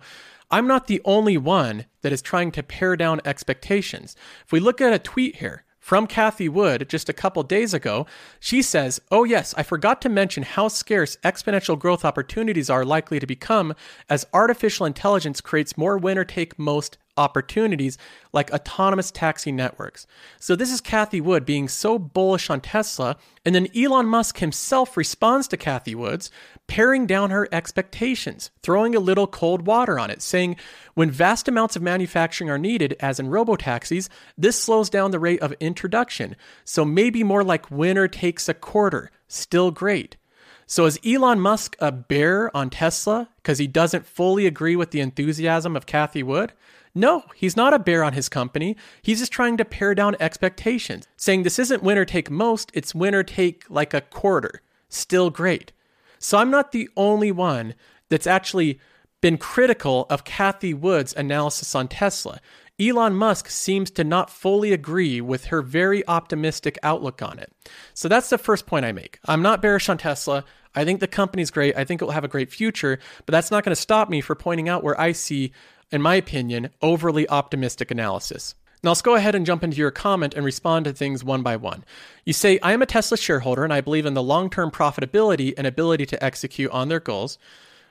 I'm 0.51 0.67
not 0.67 0.87
the 0.87 1.01
only 1.05 1.37
one 1.37 1.85
that 2.01 2.11
is 2.11 2.21
trying 2.21 2.51
to 2.53 2.63
pare 2.63 2.95
down 2.95 3.21
expectations. 3.25 4.15
If 4.45 4.51
we 4.51 4.59
look 4.59 4.81
at 4.81 4.93
a 4.93 4.99
tweet 4.99 5.37
here 5.37 5.63
from 5.79 6.07
Cathie 6.07 6.49
Wood 6.49 6.87
just 6.89 7.09
a 7.09 7.13
couple 7.13 7.41
days 7.43 7.73
ago, 7.73 8.05
she 8.39 8.61
says, 8.61 9.01
Oh, 9.09 9.23
yes, 9.23 9.53
I 9.57 9.63
forgot 9.63 10.01
to 10.01 10.09
mention 10.09 10.43
how 10.43 10.67
scarce 10.67 11.17
exponential 11.23 11.79
growth 11.79 12.03
opportunities 12.05 12.69
are 12.69 12.85
likely 12.85 13.19
to 13.19 13.25
become 13.25 13.73
as 14.09 14.27
artificial 14.33 14.85
intelligence 14.85 15.41
creates 15.41 15.77
more 15.77 15.97
winner 15.97 16.25
take 16.25 16.59
most 16.59 16.97
opportunities 17.17 17.97
like 18.31 18.51
autonomous 18.51 19.11
taxi 19.11 19.51
networks. 19.51 20.07
So, 20.39 20.55
this 20.55 20.71
is 20.71 20.81
Cathie 20.81 21.21
Wood 21.21 21.45
being 21.45 21.67
so 21.67 21.97
bullish 21.97 22.49
on 22.49 22.61
Tesla, 22.61 23.17
and 23.45 23.55
then 23.55 23.67
Elon 23.75 24.05
Musk 24.05 24.39
himself 24.39 24.95
responds 24.95 25.47
to 25.49 25.57
Cathie 25.57 25.95
Wood's, 25.95 26.29
paring 26.69 27.05
down 27.05 27.31
her 27.31 27.49
expectations, 27.51 28.51
throwing 28.63 28.95
a 28.95 28.99
little 29.01 29.27
cold 29.27 29.67
water 29.67 29.99
on 29.99 30.09
it, 30.09 30.21
saying, 30.21 30.55
when 30.93 31.11
vast 31.11 31.49
amounts 31.49 31.75
of 31.75 31.81
manufacturing 31.81 32.49
are 32.49 32.57
needed, 32.57 32.95
as 33.01 33.19
in 33.19 33.27
robotaxis, 33.27 34.07
this 34.37 34.57
slows 34.57 34.89
down 34.89 35.11
the 35.11 35.19
rate 35.19 35.41
of 35.41 35.53
introduction. 35.59 36.37
So, 36.63 36.85
maybe 36.85 37.23
more 37.23 37.43
like 37.43 37.69
winner 37.69 38.07
takes 38.07 38.47
a 38.47 38.53
quarter. 38.53 39.11
Still 39.27 39.71
great. 39.71 40.15
So 40.71 40.85
is 40.85 40.99
Elon 41.03 41.39
Musk 41.39 41.75
a 41.79 41.91
bear 41.91 42.55
on 42.55 42.69
Tesla 42.69 43.29
because 43.37 43.57
he 43.57 43.65
doesn't 43.65 44.05
fully 44.05 44.45
agree 44.45 44.75
with 44.75 44.91
the 44.91 44.99
enthusiasm 45.01 45.75
of 45.75 45.87
Cathie 45.87 46.21
Wood? 46.21 46.53
No, 46.93 47.23
he's 47.35 47.57
not 47.57 47.73
a 47.73 47.79
bear 47.79 48.03
on 48.03 48.13
his 48.13 48.29
company. 48.29 48.75
He's 49.01 49.17
just 49.17 49.31
trying 49.31 49.57
to 49.57 49.65
pare 49.65 49.95
down 49.95 50.15
expectations, 50.19 51.07
saying 51.17 51.41
this 51.41 51.57
isn't 51.57 51.81
winner 51.81 52.05
take 52.05 52.29
most, 52.29 52.69
it's 52.75 52.93
winner 52.93 53.23
take 53.23 53.65
like 53.67 53.95
a 53.95 54.01
quarter. 54.01 54.61
Still 54.89 55.31
great. 55.31 55.71
So 56.19 56.37
I'm 56.37 56.51
not 56.51 56.71
the 56.71 56.89
only 56.95 57.31
one 57.31 57.73
that's 58.09 58.27
actually 58.27 58.79
been 59.21 59.37
critical 59.37 60.05
of 60.09 60.23
Cathie 60.23 60.73
Wood's 60.73 61.13
analysis 61.13 61.75
on 61.75 61.87
Tesla. 61.87 62.39
Elon 62.79 63.15
Musk 63.15 63.49
seems 63.49 63.91
to 63.91 64.05
not 64.05 64.29
fully 64.29 64.71
agree 64.71 65.19
with 65.19 65.45
her 65.45 65.61
very 65.61 66.07
optimistic 66.07 66.77
outlook 66.81 67.21
on 67.21 67.37
it. 67.37 67.51
So 67.93 68.07
that's 68.07 68.29
the 68.29 68.37
first 68.37 68.65
point 68.65 68.85
I 68.85 68.93
make. 68.93 69.19
I'm 69.25 69.41
not 69.41 69.61
bearish 69.61 69.89
on 69.89 69.97
Tesla. 69.97 70.45
I 70.75 70.85
think 70.85 71.01
the 71.01 71.07
company's 71.07 71.51
great. 71.51 71.75
I 71.75 71.83
think 71.83 72.01
it 72.01 72.05
will 72.05 72.13
have 72.13 72.23
a 72.23 72.29
great 72.29 72.53
future, 72.53 72.99
but 73.25 73.33
that's 73.33 73.51
not 73.51 73.65
going 73.65 73.75
to 73.75 73.81
stop 73.81 74.09
me 74.09 74.21
for 74.21 74.35
pointing 74.35 74.69
out 74.69 74.83
where 74.83 74.99
I 74.99 75.11
see 75.11 75.51
in 75.91 76.01
my 76.01 76.15
opinion, 76.15 76.69
overly 76.81 77.27
optimistic 77.29 77.91
analysis. 77.91 78.55
Now 78.81 78.91
let's 78.91 79.01
go 79.01 79.15
ahead 79.15 79.35
and 79.35 79.45
jump 79.45 79.63
into 79.63 79.77
your 79.77 79.91
comment 79.91 80.33
and 80.33 80.45
respond 80.45 80.85
to 80.85 80.93
things 80.93 81.23
one 81.23 81.43
by 81.43 81.57
one. 81.57 81.83
You 82.25 82.33
say, 82.33 82.59
I 82.59 82.71
am 82.71 82.81
a 82.81 82.85
Tesla 82.85 83.17
shareholder 83.17 83.63
and 83.63 83.73
I 83.73 83.81
believe 83.81 84.05
in 84.05 84.13
the 84.13 84.23
long 84.23 84.49
term 84.49 84.71
profitability 84.71 85.53
and 85.57 85.67
ability 85.67 86.05
to 86.07 86.23
execute 86.23 86.71
on 86.71 86.87
their 86.87 86.99
goals. 86.99 87.37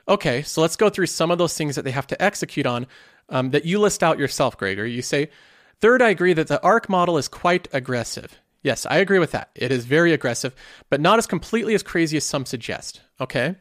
Okay, 0.07 0.41
so 0.41 0.61
let's 0.61 0.75
go 0.75 0.89
through 0.89 1.05
some 1.05 1.29
of 1.29 1.37
those 1.37 1.55
things 1.55 1.75
that 1.75 1.83
they 1.83 1.91
have 1.91 2.07
to 2.07 2.21
execute 2.21 2.65
on 2.65 2.87
um, 3.29 3.51
that 3.51 3.65
you 3.65 3.79
list 3.79 4.01
out 4.01 4.17
yourself, 4.17 4.57
Gregory. 4.57 4.91
You 4.91 5.03
say, 5.03 5.29
Third, 5.79 6.01
I 6.01 6.09
agree 6.09 6.33
that 6.33 6.47
the 6.47 6.61
ARK 6.61 6.89
model 6.89 7.17
is 7.17 7.27
quite 7.27 7.67
aggressive. 7.71 8.39
Yes, 8.61 8.85
I 8.85 8.97
agree 8.97 9.19
with 9.19 9.31
that. 9.31 9.49
It 9.55 9.71
is 9.71 9.85
very 9.85 10.11
aggressive, 10.11 10.53
but 10.89 10.99
not 10.99 11.19
as 11.19 11.27
completely 11.27 11.73
as 11.73 11.83
crazy 11.83 12.17
as 12.17 12.25
some 12.25 12.45
suggest. 12.45 13.01
Okay? 13.21 13.55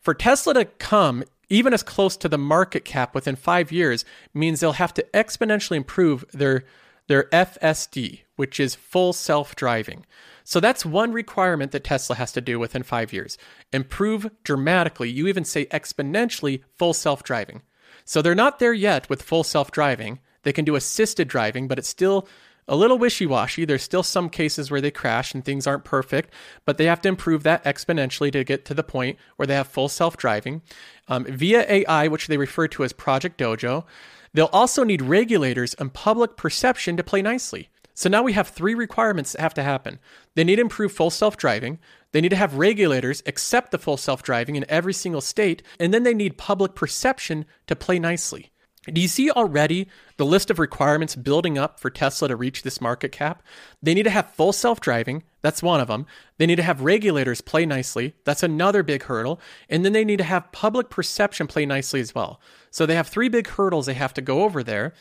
For 0.00 0.14
Tesla 0.14 0.54
to 0.54 0.64
come 0.66 1.24
even 1.48 1.72
as 1.72 1.82
close 1.82 2.16
to 2.16 2.28
the 2.28 2.38
market 2.38 2.84
cap 2.84 3.14
within 3.14 3.36
five 3.36 3.70
years 3.72 4.04
means 4.32 4.60
they'll 4.60 4.72
have 4.72 4.94
to 4.94 5.06
exponentially 5.14 5.76
improve 5.76 6.24
their 6.32 6.64
their 7.06 7.24
FSD, 7.24 8.22
which 8.36 8.58
is 8.58 8.74
full 8.74 9.12
self-driving. 9.12 10.06
So 10.42 10.60
that's 10.60 10.86
one 10.86 11.12
requirement 11.12 11.72
that 11.72 11.84
Tesla 11.84 12.16
has 12.16 12.32
to 12.32 12.40
do 12.40 12.58
within 12.58 12.82
5 12.82 13.12
years. 13.12 13.38
Improve 13.72 14.30
dramatically, 14.42 15.10
you 15.10 15.26
even 15.26 15.44
say 15.44 15.66
exponentially 15.66 16.62
full 16.76 16.94
self-driving. 16.94 17.62
So 18.04 18.20
they're 18.20 18.34
not 18.34 18.58
there 18.58 18.74
yet 18.74 19.08
with 19.08 19.22
full 19.22 19.44
self-driving. 19.44 20.18
They 20.42 20.52
can 20.52 20.64
do 20.64 20.76
assisted 20.76 21.28
driving, 21.28 21.68
but 21.68 21.78
it's 21.78 21.88
still 21.88 22.28
a 22.66 22.76
little 22.76 22.98
wishy 22.98 23.26
washy. 23.26 23.64
There's 23.64 23.82
still 23.82 24.02
some 24.02 24.28
cases 24.28 24.70
where 24.70 24.80
they 24.80 24.90
crash 24.90 25.34
and 25.34 25.44
things 25.44 25.66
aren't 25.66 25.84
perfect, 25.84 26.32
but 26.64 26.78
they 26.78 26.86
have 26.86 27.00
to 27.02 27.08
improve 27.08 27.42
that 27.42 27.64
exponentially 27.64 28.32
to 28.32 28.44
get 28.44 28.64
to 28.66 28.74
the 28.74 28.82
point 28.82 29.18
where 29.36 29.46
they 29.46 29.54
have 29.54 29.68
full 29.68 29.88
self 29.88 30.16
driving. 30.16 30.62
Um, 31.08 31.24
via 31.24 31.66
AI, 31.68 32.08
which 32.08 32.26
they 32.26 32.36
refer 32.36 32.68
to 32.68 32.84
as 32.84 32.92
Project 32.92 33.38
Dojo, 33.38 33.84
they'll 34.32 34.46
also 34.46 34.84
need 34.84 35.02
regulators 35.02 35.74
and 35.74 35.92
public 35.92 36.36
perception 36.36 36.96
to 36.96 37.04
play 37.04 37.22
nicely. 37.22 37.68
So 37.94 38.08
now 38.08 38.22
we 38.22 38.32
have 38.32 38.48
three 38.48 38.74
requirements 38.74 39.32
that 39.32 39.40
have 39.40 39.54
to 39.54 39.62
happen. 39.62 40.00
They 40.34 40.42
need 40.42 40.56
to 40.56 40.62
improve 40.62 40.92
full 40.92 41.10
self 41.10 41.36
driving, 41.36 41.78
they 42.14 42.20
need 42.20 42.28
to 42.28 42.36
have 42.36 42.54
regulators 42.54 43.24
accept 43.26 43.72
the 43.72 43.78
full 43.78 43.96
self 43.96 44.22
driving 44.22 44.54
in 44.54 44.64
every 44.68 44.92
single 44.92 45.20
state, 45.20 45.64
and 45.80 45.92
then 45.92 46.04
they 46.04 46.14
need 46.14 46.38
public 46.38 46.76
perception 46.76 47.44
to 47.66 47.74
play 47.74 47.98
nicely. 47.98 48.52
Do 48.92 49.00
you 49.00 49.08
see 49.08 49.30
already 49.30 49.88
the 50.18 50.26
list 50.26 50.50
of 50.50 50.58
requirements 50.58 51.16
building 51.16 51.56
up 51.56 51.80
for 51.80 51.88
Tesla 51.88 52.28
to 52.28 52.36
reach 52.36 52.62
this 52.62 52.80
market 52.80 53.12
cap? 53.12 53.42
They 53.82 53.94
need 53.94 54.02
to 54.02 54.10
have 54.10 54.32
full 54.32 54.52
self 54.52 54.80
driving. 54.80 55.22
That's 55.40 55.62
one 55.62 55.80
of 55.80 55.88
them. 55.88 56.06
They 56.38 56.46
need 56.46 56.56
to 56.56 56.62
have 56.62 56.82
regulators 56.82 57.40
play 57.40 57.64
nicely. 57.64 58.14
That's 58.24 58.42
another 58.42 58.82
big 58.82 59.04
hurdle. 59.04 59.40
And 59.68 59.84
then 59.84 59.92
they 59.92 60.04
need 60.04 60.18
to 60.18 60.24
have 60.24 60.52
public 60.52 60.90
perception 60.90 61.46
play 61.46 61.64
nicely 61.64 62.00
as 62.00 62.14
well. 62.14 62.40
So 62.70 62.84
they 62.84 62.94
have 62.94 63.08
three 63.08 63.28
big 63.28 63.46
hurdles 63.46 63.86
they 63.86 63.94
have 63.94 64.14
to 64.14 64.22
go 64.22 64.42
over 64.42 64.62
there. 64.62 64.92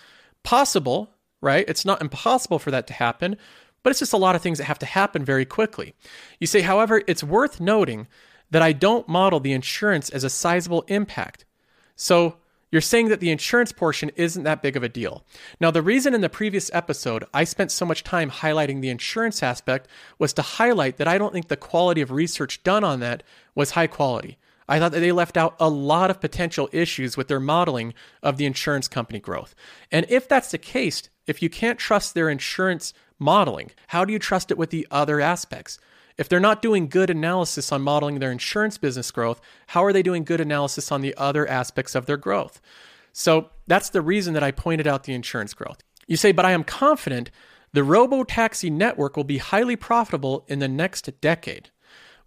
Possible, 0.44 1.10
right? 1.42 1.66
It's 1.68 1.86
not 1.86 2.02
impossible 2.02 2.60
for 2.60 2.72
that 2.72 2.88
to 2.88 2.94
happen, 2.94 3.38
but 3.84 3.90
it's 3.90 4.00
just 4.00 4.14
a 4.14 4.18
lot 4.18 4.36
of 4.36 4.42
things 4.42 4.60
that 4.60 4.66
have 4.66 4.80
to 4.80 4.86
happen 4.86 5.26
very 5.26 5.46
quickly. 5.46 5.94
You 6.40 6.48
say, 6.48 6.62
however, 6.62 7.02
it's 7.06 7.24
worth 7.24 7.60
noting 7.60 8.08
that 8.50 8.62
I 8.62 8.72
don't 8.72 9.10
model 9.10 9.40
the 9.40 9.52
insurance 9.52 10.10
as 10.10 10.24
a 10.24 10.30
sizable 10.30 10.84
impact. 10.88 11.44
So 11.96 12.38
you're 12.74 12.82
saying 12.82 13.10
that 13.10 13.20
the 13.20 13.30
insurance 13.30 13.72
portion 13.72 14.10
isn't 14.16 14.42
that 14.46 14.64
big 14.64 14.76
of 14.76 14.82
a 14.82 14.90
deal. 14.90 15.24
Now, 15.60 15.70
the 15.70 15.84
reason 15.84 16.16
in 16.16 16.22
the 16.22 16.28
previous 16.28 16.72
episode 16.74 17.24
I 17.32 17.44
spent 17.44 17.72
so 17.72 17.86
much 17.86 18.04
time 18.04 18.32
highlighting 18.32 18.82
the 18.82 18.90
insurance 18.90 19.44
aspect 19.44 19.88
was 20.18 20.34
to 20.34 20.42
highlight 20.42 20.98
that 20.98 21.08
I 21.08 21.20
don't 21.20 21.32
think 21.32 21.50
the 21.50 21.56
quality 21.56 22.02
of 22.02 22.10
research 22.10 22.64
done 22.64 22.84
on 22.84 23.00
that 23.02 23.22
was 23.54 23.72
high 23.72 23.86
quality. 23.86 24.40
I 24.68 24.80
thought 24.80 24.92
that 24.94 25.02
they 25.02 25.12
left 25.12 25.38
out 25.38 25.56
a 25.60 25.70
lot 25.70 26.10
of 26.10 26.20
potential 26.20 26.68
issues 26.72 27.16
with 27.16 27.28
their 27.28 27.40
modeling 27.40 27.94
of 28.24 28.38
the 28.38 28.48
insurance 28.48 28.88
company 28.88 29.20
growth. 29.20 29.54
And 29.92 30.08
if 30.10 30.28
that's 30.28 30.50
the 30.50 30.58
case, 30.58 31.10
if 31.28 31.44
you 31.44 31.52
can't 31.52 31.78
trust 31.78 32.16
their 32.16 32.28
insurance 32.28 32.92
modeling, 33.20 33.70
how 33.90 34.04
do 34.04 34.12
you 34.12 34.18
trust 34.18 34.50
it 34.50 34.58
with 34.58 34.72
the 34.72 34.88
other 34.90 35.22
aspects? 35.22 35.78
If 36.18 36.30
they're 36.30 36.40
not 36.40 36.62
doing 36.62 36.88
good 36.88 37.10
analysis 37.10 37.72
on 37.72 37.82
modeling 37.82 38.20
their 38.20 38.32
insurance 38.32 38.78
business 38.78 39.12
growth, 39.12 39.42
how 39.68 39.84
are 39.84 39.94
they 39.94 40.04
doing 40.04 40.24
good 40.24 40.42
analysis 40.42 40.92
on 40.92 41.02
the 41.02 41.16
other 41.18 41.48
aspects 41.48 41.96
of 41.96 42.06
their 42.06 42.18
growth? 42.18 42.62
So 43.12 43.50
that's 43.68 43.90
the 43.90 44.02
reason 44.02 44.34
that 44.34 44.44
I 44.44 44.52
pointed 44.52 44.88
out 44.88 45.04
the 45.04 45.14
insurance 45.14 45.54
growth. 45.54 45.84
You 46.08 46.18
say, 46.18 46.32
but 46.32 46.46
I 46.46 46.52
am 46.52 46.64
confident 46.64 47.32
the 47.72 47.84
robo 47.84 48.24
taxi 48.24 48.70
network 48.70 49.18
will 49.18 49.24
be 49.24 49.40
highly 49.40 49.76
profitable 49.76 50.46
in 50.48 50.60
the 50.60 50.68
next 50.68 51.10
decade. 51.22 51.70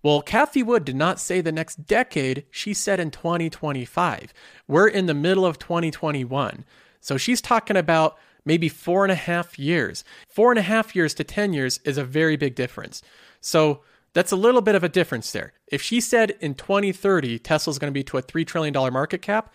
Well, 0.02 0.22
Cathie 0.22 0.62
Wood 0.62 0.84
did 0.84 0.96
not 0.96 1.20
say 1.20 1.40
the 1.40 1.52
next 1.52 1.86
decade, 1.86 2.46
she 2.50 2.74
said 2.74 3.00
in 3.00 3.10
2025. 3.10 4.32
We're 4.68 4.88
in 4.88 5.06
the 5.06 5.14
middle 5.14 5.46
of 5.46 5.58
2021. 5.58 6.64
So 7.00 7.16
she's 7.16 7.40
talking 7.40 7.76
about 7.76 8.18
maybe 8.44 8.68
four 8.68 9.04
and 9.04 9.12
a 9.12 9.16
half 9.16 9.58
years. 9.58 10.04
Four 10.28 10.52
and 10.52 10.58
a 10.58 10.62
half 10.62 10.94
years 10.94 11.14
to 11.14 11.24
10 11.24 11.52
years 11.52 11.80
is 11.84 11.98
a 11.98 12.04
very 12.04 12.36
big 12.36 12.54
difference. 12.54 13.02
So 13.46 13.82
that's 14.12 14.32
a 14.32 14.36
little 14.36 14.60
bit 14.60 14.74
of 14.74 14.82
a 14.82 14.88
difference 14.88 15.30
there. 15.30 15.52
If 15.68 15.80
she 15.80 16.00
said 16.00 16.32
in 16.40 16.54
2030 16.54 17.38
Tesla's 17.38 17.78
going 17.78 17.92
to 17.92 17.96
be 17.96 18.02
to 18.04 18.18
a 18.18 18.22
$3 18.22 18.44
trillion 18.44 18.74
market 18.92 19.22
cap, 19.22 19.54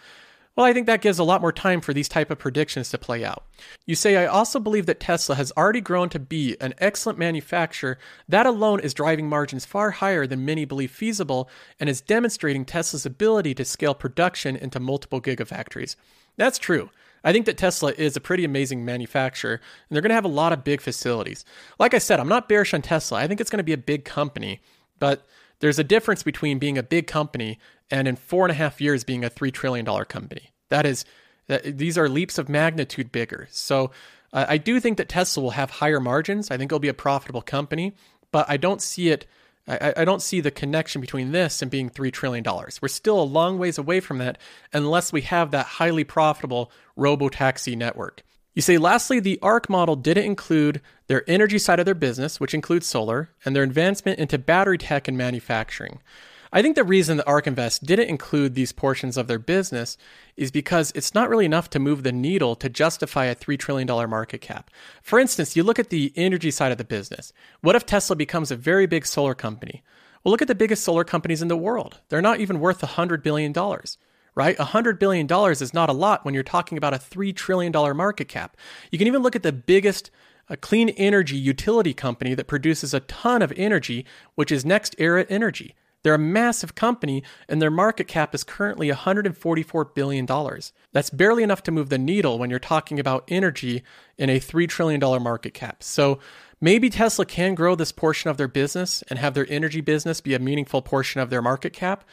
well, 0.55 0.65
I 0.65 0.71
think 0.71 0.85
that 0.87 1.01
gives 1.01 1.19
a 1.19 1.25
lot 1.25 1.41
more 1.41 1.51
time 1.51 1.81
for 1.81 1.93
these 1.93 2.07
type 2.07 2.31
of 2.31 2.39
predictions 2.39 2.89
to 2.89 2.97
play 2.97 3.25
out. 3.25 3.45
You 3.85 3.95
say 3.95 4.15
I 4.15 4.27
also 4.27 4.59
believe 4.59 4.85
that 4.85 5.01
Tesla 5.01 5.35
has 5.35 5.51
already 5.57 5.81
grown 5.81 6.07
to 6.09 6.19
be 6.19 6.55
an 6.61 6.73
excellent 6.77 7.19
manufacturer. 7.19 7.97
That 8.29 8.45
alone 8.45 8.79
is 8.79 8.93
driving 8.93 9.27
margins 9.27 9.65
far 9.65 9.91
higher 9.91 10.25
than 10.25 10.45
many 10.45 10.63
believe 10.63 10.91
feasible 10.91 11.49
and 11.77 11.89
is 11.89 11.99
demonstrating 11.99 12.63
Tesla's 12.63 13.05
ability 13.05 13.53
to 13.55 13.65
scale 13.65 13.93
production 13.93 14.55
into 14.55 14.79
multiple 14.79 15.21
gigafactories. 15.21 15.97
That's 16.37 16.59
true. 16.59 16.89
I 17.23 17.31
think 17.31 17.45
that 17.45 17.57
Tesla 17.57 17.93
is 17.97 18.15
a 18.15 18.21
pretty 18.21 18.43
amazing 18.43 18.83
manufacturer, 18.83 19.53
and 19.53 19.61
they're 19.89 20.01
going 20.01 20.09
to 20.09 20.15
have 20.15 20.25
a 20.25 20.29
lot 20.29 20.53
of 20.53 20.63
big 20.63 20.81
facilities. 20.81 21.45
Like 21.79 21.93
I 21.93 21.99
said, 21.99 22.19
I'm 22.19 22.27
not 22.27 22.49
bearish 22.49 22.73
on 22.73 22.81
Tesla. 22.81 23.19
I 23.19 23.27
think 23.27 23.39
it's 23.39 23.49
going 23.49 23.59
to 23.59 23.63
be 23.63 23.73
a 23.73 23.77
big 23.77 24.05
company, 24.05 24.61
but 24.99 25.25
there's 25.59 25.79
a 25.79 25.83
difference 25.83 26.23
between 26.23 26.59
being 26.59 26.77
a 26.77 26.83
big 26.83 27.07
company 27.07 27.59
and 27.89 28.07
in 28.07 28.15
four 28.15 28.45
and 28.45 28.51
a 28.51 28.55
half 28.55 28.81
years 28.81 29.03
being 29.03 29.23
a 29.23 29.29
$3 29.29 29.51
trillion 29.53 29.85
company. 30.05 30.51
That 30.69 30.85
is, 30.85 31.05
that, 31.47 31.77
these 31.77 31.97
are 31.97 32.09
leaps 32.09 32.37
of 32.37 32.49
magnitude 32.49 33.11
bigger. 33.11 33.47
So 33.51 33.91
uh, 34.33 34.45
I 34.47 34.57
do 34.57 34.79
think 34.79 34.97
that 34.97 35.09
Tesla 35.09 35.43
will 35.43 35.51
have 35.51 35.69
higher 35.69 35.99
margins. 35.99 36.49
I 36.49 36.57
think 36.57 36.69
it'll 36.69 36.79
be 36.79 36.87
a 36.87 36.93
profitable 36.93 37.41
company, 37.41 37.93
but 38.31 38.49
I 38.49 38.57
don't 38.57 38.81
see 38.81 39.09
it 39.09 39.27
I, 39.71 39.93
I 39.97 40.05
don't 40.05 40.21
see 40.21 40.41
the 40.41 40.51
connection 40.51 41.01
between 41.01 41.31
this 41.31 41.61
and 41.61 41.71
being 41.71 41.89
$3 41.89 42.11
trillion. 42.11 42.43
We're 42.81 42.87
still 42.87 43.21
a 43.21 43.23
long 43.23 43.57
ways 43.57 43.77
away 43.77 43.99
from 43.99 44.17
that 44.17 44.37
unless 44.73 45.13
we 45.13 45.21
have 45.21 45.51
that 45.51 45.65
highly 45.65 46.03
profitable 46.03 46.71
robo 46.95 47.29
taxi 47.29 47.75
network. 47.75 48.23
You 48.53 48.61
say, 48.61 48.77
lastly, 48.77 49.19
the 49.19 49.39
ARK 49.41 49.69
model 49.69 49.95
didn't 49.95 50.25
include 50.25 50.81
their 51.07 51.23
energy 51.29 51.57
side 51.57 51.79
of 51.79 51.85
their 51.85 51.95
business, 51.95 52.39
which 52.39 52.53
includes 52.53 52.85
solar, 52.85 53.29
and 53.45 53.55
their 53.55 53.63
advancement 53.63 54.19
into 54.19 54.37
battery 54.37 54.77
tech 54.77 55.07
and 55.07 55.17
manufacturing. 55.17 56.01
I 56.53 56.61
think 56.61 56.75
the 56.75 56.83
reason 56.83 57.17
that 57.17 57.27
ARK 57.27 57.47
Invest 57.47 57.85
didn't 57.85 58.09
include 58.09 58.55
these 58.55 58.73
portions 58.73 59.15
of 59.15 59.27
their 59.27 59.39
business 59.39 59.97
is 60.35 60.51
because 60.51 60.91
it's 60.95 61.13
not 61.13 61.29
really 61.29 61.45
enough 61.45 61.69
to 61.69 61.79
move 61.79 62.03
the 62.03 62.11
needle 62.11 62.55
to 62.57 62.67
justify 62.67 63.25
a 63.25 63.35
$3 63.35 63.57
trillion 63.57 63.87
market 64.09 64.41
cap. 64.41 64.69
For 65.01 65.17
instance, 65.17 65.55
you 65.55 65.63
look 65.63 65.79
at 65.79 65.89
the 65.89 66.11
energy 66.17 66.51
side 66.51 66.73
of 66.73 66.77
the 66.77 66.83
business. 66.83 67.31
What 67.61 67.77
if 67.77 67.85
Tesla 67.85 68.17
becomes 68.17 68.51
a 68.51 68.57
very 68.57 68.85
big 68.85 69.05
solar 69.05 69.33
company? 69.33 69.81
Well, 70.23 70.31
look 70.31 70.41
at 70.41 70.49
the 70.49 70.55
biggest 70.55 70.83
solar 70.83 71.05
companies 71.05 71.41
in 71.41 71.47
the 71.47 71.55
world. 71.55 71.99
They're 72.09 72.21
not 72.21 72.41
even 72.41 72.59
worth 72.59 72.81
$100 72.81 73.23
billion, 73.23 73.53
right? 74.35 74.57
$100 74.57 74.99
billion 74.99 75.51
is 75.51 75.73
not 75.73 75.89
a 75.89 75.93
lot 75.93 76.25
when 76.25 76.33
you're 76.33 76.43
talking 76.43 76.77
about 76.77 76.93
a 76.93 76.97
$3 76.97 77.33
trillion 77.33 77.71
market 77.95 78.27
cap. 78.27 78.57
You 78.91 78.97
can 78.97 79.07
even 79.07 79.23
look 79.23 79.37
at 79.37 79.43
the 79.43 79.53
biggest 79.53 80.11
a 80.49 80.57
clean 80.57 80.89
energy 80.89 81.37
utility 81.37 81.93
company 81.93 82.33
that 82.33 82.47
produces 82.47 82.93
a 82.93 82.99
ton 83.01 83.41
of 83.41 83.53
energy, 83.55 84.05
which 84.35 84.51
is 84.51 84.65
NextEra 84.65 85.25
Energy. 85.29 85.75
They're 86.03 86.15
a 86.15 86.19
massive 86.19 86.75
company, 86.75 87.23
and 87.47 87.61
their 87.61 87.71
market 87.71 88.07
cap 88.07 88.33
is 88.33 88.43
currently 88.43 88.89
$144 88.89 89.93
billion. 89.93 90.25
That's 90.91 91.09
barely 91.09 91.43
enough 91.43 91.63
to 91.63 91.71
move 91.71 91.89
the 91.89 91.97
needle 91.97 92.39
when 92.39 92.49
you're 92.49 92.59
talking 92.59 92.99
about 92.99 93.25
energy 93.27 93.83
in 94.17 94.29
a 94.29 94.39
$3 94.39 94.67
trillion 94.67 94.99
market 95.21 95.53
cap. 95.53 95.83
So 95.83 96.19
maybe 96.59 96.89
Tesla 96.89 97.25
can 97.25 97.55
grow 97.55 97.75
this 97.75 97.91
portion 97.91 98.29
of 98.29 98.37
their 98.37 98.47
business 98.47 99.03
and 99.09 99.19
have 99.19 99.33
their 99.33 99.47
energy 99.49 99.81
business 99.81 100.21
be 100.21 100.33
a 100.33 100.39
meaningful 100.39 100.81
portion 100.81 101.21
of 101.21 101.29
their 101.29 101.41
market 101.41 101.73
cap, 101.73 102.03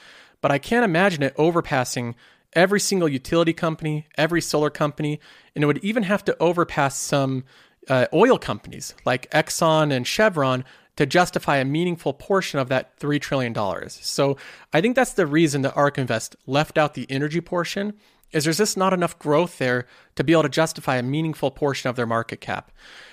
but 0.41 0.51
I 0.51 0.59
can't 0.59 0.85
imagine 0.85 1.23
it 1.23 1.37
overpassing 1.37 2.15
every 2.53 2.81
single 2.81 3.09
utility 3.09 3.53
company, 3.53 4.07
every 4.17 4.41
solar 4.41 4.71
company, 4.71 5.21
and 5.55 5.65
it 5.65 5.67
would 5.67 5.85
even 5.85 6.05
have 6.05 6.25
to 6.27 6.37
overpass 6.41 6.97
some 6.97 7.45
uh, 7.89 8.07
oil 8.13 8.39
companies 8.39 8.95
like 9.05 9.31
Exxon 9.31 9.93
and 9.93 10.07
Chevron 10.07 10.65
to 10.99 11.07
justify 11.07 11.59
a 11.59 11.65
meaningful 11.65 12.13
portion 12.13 12.59
of 12.59 12.69
that 12.69 12.99
$3 12.99 13.21
trillion. 13.21 13.55
So 13.89 14.37
I 14.73 14.81
think 14.81 14.97
that's 14.97 15.13
the 15.13 15.29
reason 15.29 15.63
that 15.63 15.77
ARK 15.77 15.97
Invest 15.97 16.35
left 16.45 16.77
out 16.77 16.95
the 16.95 17.07
energy 17.09 17.41
portion 17.41 17.95
is 18.33 18.43
there's 18.43 18.59
just 18.59 18.77
not 18.77 18.93
enough 18.93 19.17
growth 19.17 19.59
there 19.59 19.87
to 20.17 20.25
be 20.25 20.33
able 20.33 20.43
to 20.43 20.49
justify 20.49 20.97
a 20.97 21.03
meaningful 21.05 21.53
portion 21.53 21.89
of 21.89 21.95
their 21.95 22.05
market 22.05 22.41
cap. 22.41 22.73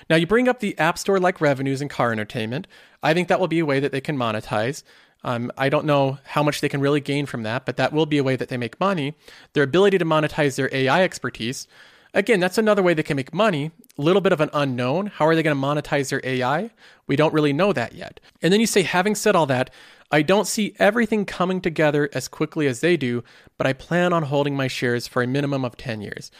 Now 0.09 0.15
you 0.15 0.25
bring 0.25 0.47
up 0.47 0.61
the 0.61 0.75
App 0.79 0.97
Store 0.97 1.19
like 1.19 1.39
revenues 1.39 1.79
and 1.79 1.87
car 1.87 2.11
entertainment. 2.11 2.65
I 3.03 3.13
think 3.13 3.27
that 3.27 3.39
will 3.39 3.47
be 3.47 3.59
a 3.59 3.65
way 3.67 3.79
that 3.79 3.91
they 3.91 4.01
can 4.01 4.17
monetize. 4.17 4.81
Um, 5.23 5.51
I 5.55 5.69
don't 5.69 5.85
know 5.85 6.17
how 6.23 6.41
much 6.41 6.61
they 6.61 6.69
can 6.69 6.81
really 6.81 7.01
gain 7.01 7.27
from 7.27 7.43
that, 7.43 7.67
but 7.67 7.77
that 7.77 7.93
will 7.93 8.07
be 8.07 8.17
a 8.17 8.23
way 8.23 8.35
that 8.35 8.49
they 8.49 8.57
make 8.57 8.79
money. 8.79 9.13
Their 9.53 9.63
ability 9.63 9.99
to 9.99 10.05
monetize 10.05 10.55
their 10.55 10.73
AI 10.73 11.03
expertise. 11.03 11.67
Again, 12.15 12.39
that's 12.39 12.57
another 12.57 12.81
way 12.81 12.93
they 12.93 13.03
can 13.03 13.17
make 13.17 13.33
money. 13.33 13.71
A 13.97 14.01
little 14.01 14.21
bit 14.21 14.31
of 14.31 14.39
an 14.39 14.49
unknown. 14.53 15.07
How 15.07 15.27
are 15.27 15.35
they 15.35 15.43
going 15.43 15.55
to 15.55 15.61
monetize 15.61 16.09
their 16.09 16.21
AI? 16.23 16.71
We 17.07 17.17
don't 17.17 17.33
really 17.33 17.51
know 17.51 17.73
that 17.73 17.93
yet. 17.93 18.21
And 18.41 18.53
then 18.53 18.61
you 18.61 18.67
say, 18.67 18.83
having 18.83 19.15
said 19.15 19.35
all 19.35 19.45
that, 19.47 19.69
I 20.11 20.21
don't 20.21 20.47
see 20.47 20.75
everything 20.79 21.25
coming 21.25 21.59
together 21.59 22.09
as 22.13 22.29
quickly 22.29 22.67
as 22.67 22.79
they 22.79 22.95
do, 22.95 23.21
but 23.57 23.67
I 23.67 23.73
plan 23.73 24.13
on 24.13 24.23
holding 24.23 24.55
my 24.55 24.69
shares 24.69 25.09
for 25.09 25.21
a 25.21 25.27
minimum 25.27 25.65
of 25.65 25.75
10 25.75 25.99
years. 25.99 26.31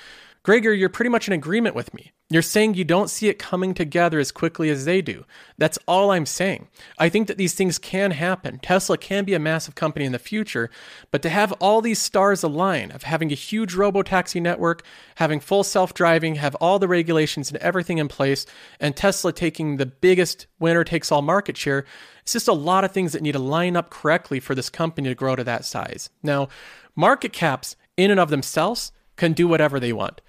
Gregor, 0.44 0.74
you're 0.74 0.88
pretty 0.88 1.10
much 1.10 1.28
in 1.28 1.34
agreement 1.34 1.76
with 1.76 1.94
me. 1.94 2.14
You're 2.28 2.42
saying 2.42 2.74
you 2.74 2.84
don't 2.84 3.12
see 3.12 3.30
it 3.30 3.38
coming 3.38 3.76
together 3.76 4.18
as 4.18 4.32
quickly 4.32 4.72
as 4.72 4.86
they 4.86 5.00
do. 5.00 5.26
That's 5.60 5.78
all 5.88 6.10
I'm 6.10 6.26
saying. 6.26 6.70
I 6.98 7.08
think 7.08 7.28
that 7.28 7.38
these 7.38 7.54
things 7.54 7.78
can 7.78 8.10
happen. 8.10 8.58
Tesla 8.58 8.98
can 8.98 9.26
be 9.26 9.36
a 9.36 9.40
massive 9.40 9.76
company 9.76 10.06
in 10.06 10.12
the 10.12 10.18
future, 10.18 10.72
but 11.12 11.22
to 11.22 11.30
have 11.30 11.52
all 11.54 11.82
these 11.82 12.00
stars 12.02 12.42
align 12.42 12.90
of 12.92 13.04
having 13.04 13.32
a 13.32 13.36
huge 13.36 13.76
robo 13.76 14.02
taxi 14.02 14.40
network, 14.40 14.82
having 15.16 15.40
full 15.40 15.64
self 15.64 15.94
driving, 15.94 16.34
have 16.36 16.56
all 16.56 16.80
the 16.80 16.88
regulations 16.88 17.52
and 17.52 17.58
everything 17.62 18.00
in 18.00 18.08
place, 18.08 18.48
and 18.80 18.96
Tesla 18.96 19.32
taking 19.32 19.78
the 19.78 19.86
biggest 19.86 20.48
winner 20.58 20.84
takes 20.84 21.12
all 21.12 21.22
market 21.22 21.56
share, 21.56 21.86
it's 22.24 22.34
just 22.34 22.48
a 22.48 22.54
lot 22.54 22.84
of 22.84 22.92
things 22.92 23.14
that 23.14 23.22
need 23.22 23.34
to 23.34 23.40
line 23.40 23.76
up 23.76 23.92
correctly 23.92 24.40
for 24.40 24.56
this 24.56 24.72
company 24.72 25.10
to 25.10 25.16
grow 25.16 25.36
to 25.36 25.44
that 25.44 25.64
size. 25.64 26.10
Now, 26.24 26.48
market 26.96 27.34
caps 27.34 27.76
in 27.98 28.10
and 28.10 28.20
of 28.20 28.32
themselves 28.32 28.92
can 29.16 29.34
do 29.34 29.48
whatever 29.48 29.80
they 29.80 29.94
want. 29.94 30.22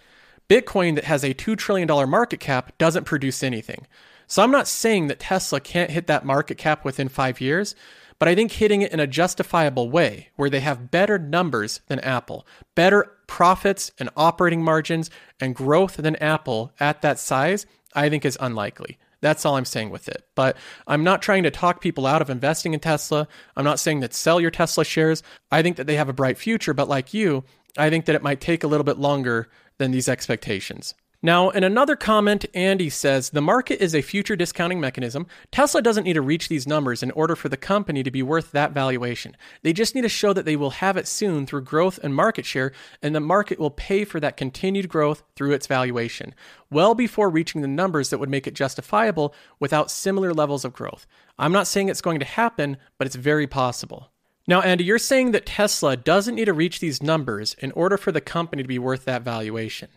Bitcoin 0.49 0.95
that 0.95 1.05
has 1.05 1.25
a 1.25 1.35
$2 1.35 1.57
trillion 1.57 1.89
market 2.09 2.41
cap 2.41 2.77
doesn't 2.79 3.05
produce 3.05 3.43
anything. 3.43 3.87
So 4.27 4.43
I'm 4.43 4.51
not 4.51 4.69
saying 4.69 5.07
that 5.07 5.21
Tesla 5.21 5.61
can't 5.61 5.91
hit 5.91 6.07
that 6.09 6.25
market 6.25 6.59
cap 6.59 6.85
within 6.85 7.09
five 7.09 7.41
years, 7.41 7.75
but 8.19 8.29
I 8.29 8.35
think 8.35 8.53
hitting 8.53 8.83
it 8.83 8.93
in 8.93 9.01
a 9.01 9.07
justifiable 9.07 9.91
way 9.91 10.29
where 10.37 10.51
they 10.51 10.61
have 10.61 10.91
better 10.91 11.19
numbers 11.19 11.81
than 11.87 12.01
Apple, 12.01 12.47
better 12.75 13.13
profits 13.27 13.93
and 13.99 14.11
operating 14.17 14.63
margins 14.63 15.11
and 15.41 15.55
growth 15.55 15.97
than 15.97 16.17
Apple 16.17 16.73
at 16.81 17.03
that 17.03 17.19
size, 17.19 17.67
I 17.95 18.09
think 18.09 18.25
is 18.25 18.39
unlikely. 18.41 18.99
That's 19.21 19.45
all 19.45 19.57
I'm 19.57 19.65
saying 19.65 19.91
with 19.91 20.09
it. 20.09 20.25
But 20.35 20.57
I'm 20.87 21.03
not 21.03 21.23
trying 21.23 21.43
to 21.45 21.51
talk 21.51 21.81
people 21.81 22.07
out 22.07 22.23
of 22.23 22.31
investing 22.31 22.75
in 22.75 22.81
Tesla. 22.81 23.27
I'm 23.57 23.65
not 23.65 23.81
saying 23.81 24.01
that 24.01 24.15
sell 24.15 24.41
your 24.41 24.51
Tesla 24.51 24.85
shares. 24.85 25.23
I 25.51 25.63
think 25.63 25.77
that 25.77 25.87
they 25.87 25.97
have 25.97 26.09
a 26.09 26.15
bright 26.15 26.39
future, 26.39 26.75
but 26.75 26.89
like 26.89 27.15
you, 27.15 27.45
I 27.77 27.91
think 27.91 28.05
that 28.07 28.15
it 28.15 28.23
might 28.23 28.41
take 28.41 28.65
a 28.65 28.69
little 28.69 28.85
bit 28.85 28.99
longer 28.99 29.49
than 29.79 29.91
these 29.91 30.09
expectations. 30.09 30.95
Now, 31.23 31.49
in 31.49 31.65
another 31.65 31.97
comment, 31.97 32.45
Andy 32.55 32.91
says 32.91 33.31
the 33.31 33.41
market 33.41 33.83
is 33.83 33.95
a 33.95 34.03
future 34.03 34.37
discounting 34.37 34.79
mechanism. 34.81 35.27
Tesla 35.51 35.81
doesn't 35.81 36.05
need 36.05 36.13
to 36.13 36.21
reach 36.21 36.49
these 36.49 36.69
numbers 36.69 37.03
in 37.03 37.11
order 37.13 37.35
for 37.35 37.49
the 37.49 37.57
company 37.57 38.03
to 38.03 38.11
be 38.11 38.23
worth 38.23 38.53
that 38.53 38.73
valuation. 38.73 39.35
They 39.63 39.73
just 39.73 39.95
need 39.95 40.03
to 40.03 40.11
show 40.11 40.33
that 40.35 40.45
they 40.45 40.57
will 40.57 40.71
have 40.71 40.97
it 40.97 41.09
soon 41.09 41.47
through 41.47 41.63
growth 41.63 41.99
and 42.03 42.15
market 42.15 42.45
share, 42.45 42.71
and 43.03 43.15
the 43.15 43.21
market 43.21 43.59
will 43.59 43.71
pay 43.71 44.05
for 44.05 44.21
that 44.21 44.37
continued 44.37 44.89
growth 44.89 45.23
through 45.35 45.53
its 45.53 45.67
valuation, 45.67 46.35
well 46.71 46.95
before 46.95 47.31
reaching 47.31 47.63
the 47.63 47.67
numbers 47.67 48.11
that 48.11 48.19
would 48.19 48.31
make 48.31 48.47
it 48.47 48.55
justifiable 48.55 49.35
without 49.59 49.91
similar 49.91 50.35
levels 50.35 50.65
of 50.65 50.75
growth. 50.75 51.07
I'm 51.39 51.53
not 51.53 51.67
saying 51.67 51.89
it's 51.89 52.03
going 52.03 52.21
to 52.21 52.27
happen, 52.27 52.77
but 52.99 53.07
it's 53.07 53.17
very 53.17 53.47
possible. 53.47 54.11
Now, 54.49 54.61
Andy, 54.61 54.85
you're 54.85 54.99
saying 54.99 55.33
that 55.33 55.47
Tesla 55.47 55.97
doesn't 55.97 56.37
need 56.37 56.45
to 56.45 56.53
reach 56.53 56.79
these 56.79 57.03
numbers 57.03 57.55
in 57.59 57.73
order 57.73 57.97
for 57.97 58.13
the 58.13 58.21
company 58.21 58.63
to 58.63 58.69
be 58.69 58.79
worth 58.79 59.05
that 59.05 59.23
valuation. 59.23 59.89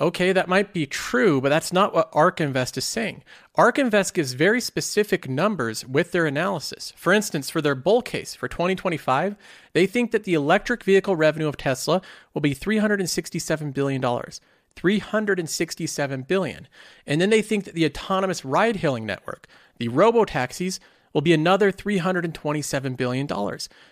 Okay, 0.00 0.32
that 0.32 0.48
might 0.48 0.72
be 0.72 0.86
true, 0.86 1.40
but 1.40 1.50
that's 1.50 1.72
not 1.72 1.92
what 1.92 2.08
ARK 2.12 2.40
Invest 2.40 2.78
is 2.78 2.84
saying. 2.84 3.22
ARK 3.56 3.78
Invest 3.78 4.14
gives 4.14 4.32
very 4.32 4.60
specific 4.60 5.28
numbers 5.28 5.84
with 5.86 6.12
their 6.12 6.26
analysis. 6.26 6.92
For 6.96 7.12
instance, 7.12 7.50
for 7.50 7.60
their 7.60 7.74
bull 7.74 8.02
case 8.02 8.34
for 8.34 8.48
2025, 8.48 9.36
they 9.74 9.86
think 9.86 10.12
that 10.12 10.24
the 10.24 10.34
electric 10.34 10.82
vehicle 10.82 11.14
revenue 11.14 11.48
of 11.48 11.56
Tesla 11.56 12.00
will 12.32 12.40
be 12.40 12.54
$367 12.54 13.74
billion. 13.74 14.02
367 14.74 16.22
billion. 16.22 16.68
And 17.06 17.20
then 17.20 17.30
they 17.30 17.42
think 17.42 17.64
that 17.64 17.74
the 17.74 17.84
autonomous 17.84 18.44
ride 18.44 18.76
hailing 18.76 19.04
network, 19.04 19.46
the 19.76 19.88
robo 19.88 20.24
taxis, 20.24 20.80
will 21.12 21.20
be 21.20 21.32
another 21.32 21.70
$327 21.70 22.96
billion. 22.96 23.28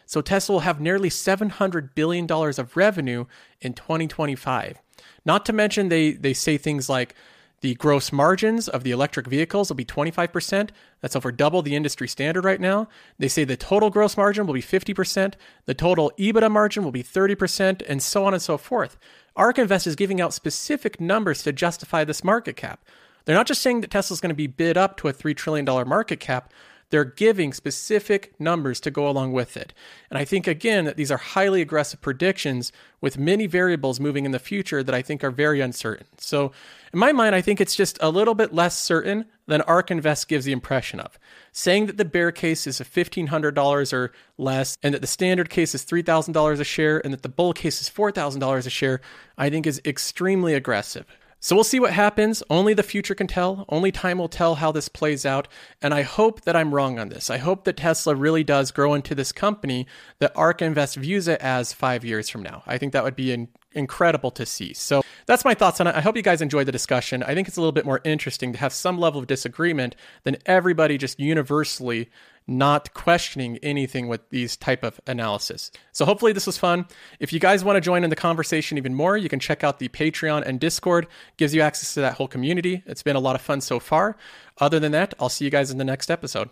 So 0.07 0.21
Tesla 0.21 0.55
will 0.55 0.61
have 0.61 0.81
nearly 0.81 1.11
$700 1.11 1.95
billion 1.95 2.31
of 2.31 2.77
revenue 2.77 3.27
in 3.61 3.75
2025. 3.75 4.79
Not 5.25 5.45
to 5.47 5.53
mention, 5.53 5.89
they, 5.89 6.13
they 6.13 6.33
say 6.33 6.57
things 6.57 6.89
like 6.89 7.15
the 7.61 7.75
gross 7.75 8.11
margins 8.11 8.69
of 8.69 8.85
the 8.85 8.91
electric 8.91 9.27
vehicles 9.27 9.69
will 9.69 9.77
be 9.77 9.85
25%. 9.85 10.71
That's 11.01 11.17
over 11.17 11.31
double 11.31 11.61
the 11.61 11.77
industry 11.77 12.09
standard 12.09 12.45
right 12.45 12.61
now. 12.61 12.89
They 13.19 13.29
say 13.29 13.45
the 13.45 13.57
total 13.57 13.91
gross 13.91 14.17
margin 14.17 14.47
will 14.47 14.55
be 14.55 14.63
50%, 14.63 15.35
the 15.67 15.75
total 15.75 16.11
EBITDA 16.19 16.51
margin 16.51 16.85
will 16.85 16.93
be 16.93 17.03
30%, 17.03 17.83
and 17.87 18.03
so 18.03 18.25
on 18.25 18.33
and 18.33 18.43
so 18.43 18.57
forth. 18.57 18.97
ARK 19.37 19.59
Invest 19.59 19.87
is 19.87 19.95
giving 19.95 20.21
out 20.21 20.33
specific 20.33 21.01
numbers 21.01 21.43
to 21.43 21.53
justify 21.53 22.05
this 22.05 22.25
market 22.25 22.57
cap. 22.57 22.81
They're 23.25 23.37
not 23.37 23.47
just 23.47 23.63
saying 23.63 23.83
that 23.83 23.91
Tesla's 23.91 24.21
going 24.21 24.31
to 24.31 24.35
be 24.35 24.47
bid 24.47 24.79
up 24.79 24.97
to 24.99 25.09
a 25.09 25.13
$3 25.13 25.37
trillion 25.37 25.65
market 25.87 26.19
cap, 26.21 26.53
they're 26.91 27.05
giving 27.05 27.53
specific 27.53 28.39
numbers 28.39 28.81
to 28.81 28.91
go 28.91 29.09
along 29.09 29.33
with 29.33 29.57
it. 29.57 29.73
And 30.11 30.19
I 30.19 30.25
think, 30.25 30.47
again, 30.47 30.85
that 30.85 30.97
these 30.97 31.11
are 31.11 31.17
highly 31.17 31.63
aggressive 31.63 32.01
predictions 32.01 32.73
with 33.01 33.17
many 33.17 33.47
variables 33.47 34.01
moving 34.01 34.27
in 34.27 34.33
the 34.33 34.39
future 34.39 34.83
that 34.83 34.95
I 34.95 35.01
think 35.01 35.25
are 35.25 35.31
very 35.31 35.61
uncertain. 35.61 36.07
So, 36.19 36.53
in 36.93 36.99
my 36.99 37.13
mind, 37.13 37.37
I 37.37 37.41
think 37.41 37.61
it's 37.61 37.77
just 37.77 37.99
a 38.01 38.11
little 38.11 38.35
bit 38.35 38.53
less 38.53 38.77
certain 38.77 39.27
than 39.47 39.63
ARK 39.63 39.93
Invest 39.93 40.27
gives 40.27 40.45
the 40.45 40.53
impression 40.53 40.99
of. 40.99 41.19
Saying 41.53 41.87
that 41.87 41.97
the 41.97 42.05
bear 42.05 42.33
case 42.33 42.67
is 42.67 42.81
$1,500 42.81 43.93
or 43.93 44.13
less, 44.37 44.77
and 44.83 44.93
that 44.93 45.01
the 45.01 45.07
standard 45.07 45.51
case 45.51 45.75
is 45.75 45.85
$3,000 45.85 46.61
a 46.61 46.65
share, 46.65 47.01
and 47.05 47.13
that 47.13 47.23
the 47.23 47.29
bull 47.29 47.53
case 47.53 47.81
is 47.81 47.89
$4,000 47.89 48.67
a 48.67 48.71
share, 48.71 49.01
I 49.39 49.49
think 49.49 49.67
is 49.67 49.81
extremely 49.85 50.55
aggressive. 50.55 51.07
So 51.43 51.57
we'll 51.57 51.65
see 51.65 51.81
what 51.81 51.95
happens. 51.95 52.43
Only 52.51 52.75
the 52.75 52.83
future 52.83 53.15
can 53.15 53.27
tell. 53.27 53.65
Only 53.71 53.91
time 53.91 54.19
will 54.19 54.29
tell 54.29 54.57
how 54.57 54.73
this 54.73 54.89
plays 54.89 55.25
out. 55.25 55.49
And 55.81 55.95
I 55.95 56.03
hope 56.03 56.43
that 56.43 56.55
I'm 56.55 56.75
wrong 56.75 56.99
on 56.99 57.09
this. 57.09 57.31
I 57.31 57.39
hope 57.39 57.65
that 57.65 57.79
Tesla 57.79 58.15
really 58.15 58.45
does 58.45 58.71
grow 58.71 58.93
into 58.93 59.15
this 59.15 59.33
company 59.33 59.87
that 60.19 60.37
ARK 60.37 60.61
Invest 60.61 60.97
views 60.97 61.29
it 61.29 61.41
as 61.41 61.73
five 61.73 62.05
years 62.05 62.29
from 62.29 62.43
now. 62.43 62.63
I 62.67 62.77
think 62.77 62.93
that 62.93 63.05
would 63.05 63.17
be 63.17 63.49
incredible 63.73 64.31
to 64.33 64.45
see. 64.45 64.75
So 64.75 65.03
that's 65.25 65.45
my 65.45 65.55
thoughts 65.55 65.81
on 65.81 65.87
it. 65.87 65.95
I 65.95 66.03
hope 66.03 66.17
you 66.17 66.23
guys 66.23 66.43
enjoyed 66.43 66.67
the 66.67 66.73
discussion. 66.73 67.23
I 67.23 67.35
think 67.35 67.49
it's 67.49 67.57
a 67.57 67.61
little 67.61 67.73
bit 67.73 67.87
more 67.87 68.03
interesting 68.05 68.53
to 68.53 68.59
have 68.59 68.75
some 68.75 68.99
level 68.99 69.21
of 69.21 69.27
disagreement 69.27 69.97
than 70.25 70.37
everybody 70.45 70.99
just 70.99 71.19
universally 71.19 72.11
not 72.51 72.93
questioning 72.93 73.59
anything 73.63 74.09
with 74.09 74.29
these 74.31 74.57
type 74.57 74.83
of 74.83 75.01
analysis. 75.07 75.71
So 75.93 76.05
hopefully 76.05 76.33
this 76.33 76.47
was 76.47 76.59
fun. 76.59 76.87
If 77.21 77.33
you 77.33 77.41
guys 77.41 77.65
want 77.65 77.77
to 77.77 77.81
join 77.81 78.05
in 78.05 78.11
the 78.11 78.17
conversation 78.17 78.77
even 78.77 78.95
more, 78.95 79.17
you 79.17 79.29
can 79.29 79.41
check 79.41 79.65
out 79.65 79.79
the 79.79 79.89
Patreon 79.89 80.43
and 80.45 80.61
Discord. 80.61 81.07
Gives 81.37 81.55
you 81.55 81.63
access 81.63 81.95
to 81.95 82.01
that 82.01 82.15
whole 82.15 82.29
community. 82.29 82.83
It's 82.87 83.03
been 83.03 83.17
a 83.17 83.21
lot 83.21 83.37
of 83.37 83.41
fun 83.41 83.61
so 83.61 83.79
far. 83.79 84.17
Other 84.59 84.81
than 84.81 84.93
that, 84.93 85.15
I'll 85.19 85.29
see 85.29 85.45
you 85.45 85.51
guys 85.51 85.71
in 85.71 85.79
the 85.79 85.85
next 85.85 86.11
episode. 86.11 86.51